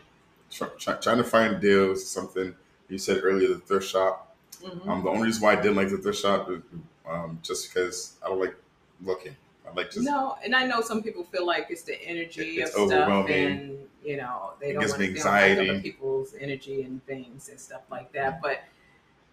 try, 0.51 0.69
try, 0.79 0.95
trying 0.95 1.17
to 1.19 1.25
find 1.25 1.61
deals 1.61 2.07
something 2.09 2.55
you 2.89 2.99
said 2.99 3.21
earlier 3.23 3.49
the 3.49 3.59
thrift 3.61 3.87
shop 3.89 4.27
Mhm. 4.63 4.89
um, 4.89 5.03
the 5.05 5.09
only 5.09 5.23
reason 5.29 5.43
why 5.43 5.53
I 5.53 5.57
didn't 5.57 5.77
like 5.77 5.89
the 5.89 5.97
thrift 5.99 6.19
shop 6.21 6.51
is 6.51 6.61
um, 7.09 7.39
just 7.43 7.73
because 7.73 8.17
I 8.23 8.29
don't 8.29 8.41
like 8.41 8.55
looking. 9.03 9.35
I 9.71 9.75
like 9.75 9.91
just 9.91 10.05
no, 10.05 10.37
and 10.45 10.55
I 10.55 10.67
know 10.67 10.81
some 10.81 11.03
people 11.03 11.25
feel 11.25 11.47
like 11.47 11.67
it's 11.71 11.83
the 11.83 12.01
energy 12.03 12.57
It's 12.59 12.75
of 12.75 12.89
stuff, 12.89 13.29
and 13.29 13.79
you 14.05 14.17
know 14.17 14.53
they 14.61 14.73
don't 14.73 14.89
want 14.89 15.01
to 15.01 15.15
feel 15.15 15.25
like 15.25 15.59
other 15.59 15.81
people's 15.81 16.35
energy 16.39 16.83
and 16.83 17.05
things 17.07 17.49
and 17.49 17.59
stuff 17.59 17.83
like 17.91 18.13
that. 18.13 18.41
But 18.43 18.65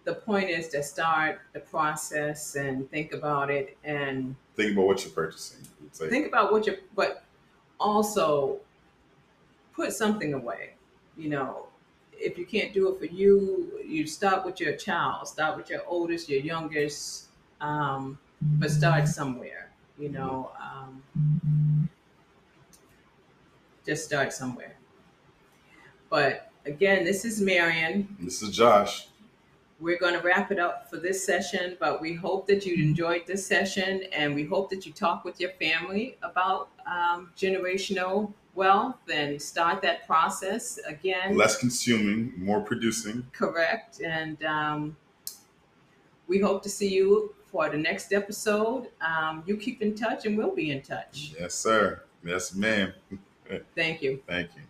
the 0.03 0.15
point 0.15 0.49
is 0.49 0.69
to 0.69 0.83
start 0.83 1.41
the 1.53 1.59
process 1.59 2.55
and 2.55 2.89
think 2.89 3.13
about 3.13 3.49
it 3.49 3.77
and 3.83 4.35
think 4.55 4.73
about 4.73 4.87
what 4.87 5.03
you're 5.03 5.13
purchasing. 5.13 5.67
It's 5.85 5.99
like, 5.99 6.09
think 6.09 6.27
about 6.27 6.51
what 6.51 6.65
you 6.67 6.77
but 6.95 7.23
also 7.79 8.59
put 9.73 9.93
something 9.93 10.33
away 10.33 10.71
you 11.17 11.29
know 11.29 11.67
if 12.13 12.37
you 12.37 12.45
can't 12.45 12.73
do 12.73 12.89
it 12.89 12.99
for 12.99 13.05
you 13.05 13.79
you 13.85 14.07
start 14.07 14.45
with 14.45 14.59
your 14.59 14.75
child 14.75 15.27
start 15.27 15.57
with 15.57 15.69
your 15.69 15.81
oldest 15.87 16.29
your 16.29 16.41
youngest 16.41 17.25
um, 17.61 18.17
but 18.41 18.69
start 18.69 19.07
somewhere 19.07 19.66
you 19.97 20.09
know 20.09 20.51
um, 20.61 21.89
just 23.85 24.05
start 24.05 24.31
somewhere 24.33 24.75
but 26.09 26.51
again 26.65 27.03
this 27.03 27.25
is 27.25 27.41
marion 27.41 28.15
this 28.19 28.41
is 28.41 28.55
Josh. 28.55 29.07
we're 29.79 29.97
going 29.99 30.13
to 30.13 30.21
wrap 30.21 30.51
it 30.51 30.59
up 30.59 30.89
for 30.89 30.97
this 30.97 31.23
session, 31.23 31.77
but 31.79 32.01
we 32.01 32.13
hope 32.13 32.47
that 32.47 32.65
you 32.65 32.73
enjoyed 32.83 33.27
this 33.27 33.45
session 33.45 34.03
and 34.11 34.33
we 34.33 34.43
hope 34.43 34.71
that 34.71 34.87
you 34.87 34.91
talk 34.91 35.23
with 35.23 35.39
your 35.39 35.51
family 35.51 36.17
about 36.23 36.69
um, 36.87 37.31
generational 37.37 38.33
wealth 38.55 38.97
and 39.13 39.39
start 39.39 39.81
that 39.83 40.05
process 40.07 40.79
again. 40.87 41.37
Less 41.37 41.57
consuming, 41.57 42.33
more 42.37 42.59
producing. 42.59 43.25
Correct. 43.31 44.01
And 44.01 44.43
um, 44.43 44.97
we 46.27 46.39
hope 46.39 46.63
to 46.63 46.69
see 46.69 46.89
you 46.89 47.33
for 47.51 47.69
the 47.69 47.77
next 47.77 48.13
episode. 48.13 48.89
Um, 49.01 49.43
you 49.45 49.57
keep 49.57 49.81
in 49.81 49.95
touch 49.95 50.25
and 50.25 50.37
we'll 50.37 50.55
be 50.55 50.71
in 50.71 50.81
touch. 50.81 51.33
Yes, 51.39 51.53
sir. 51.53 52.03
Yes, 52.23 52.53
ma'am. 52.53 52.93
Thank 53.75 54.01
you. 54.01 54.21
Thank 54.27 54.49
you. 54.55 54.61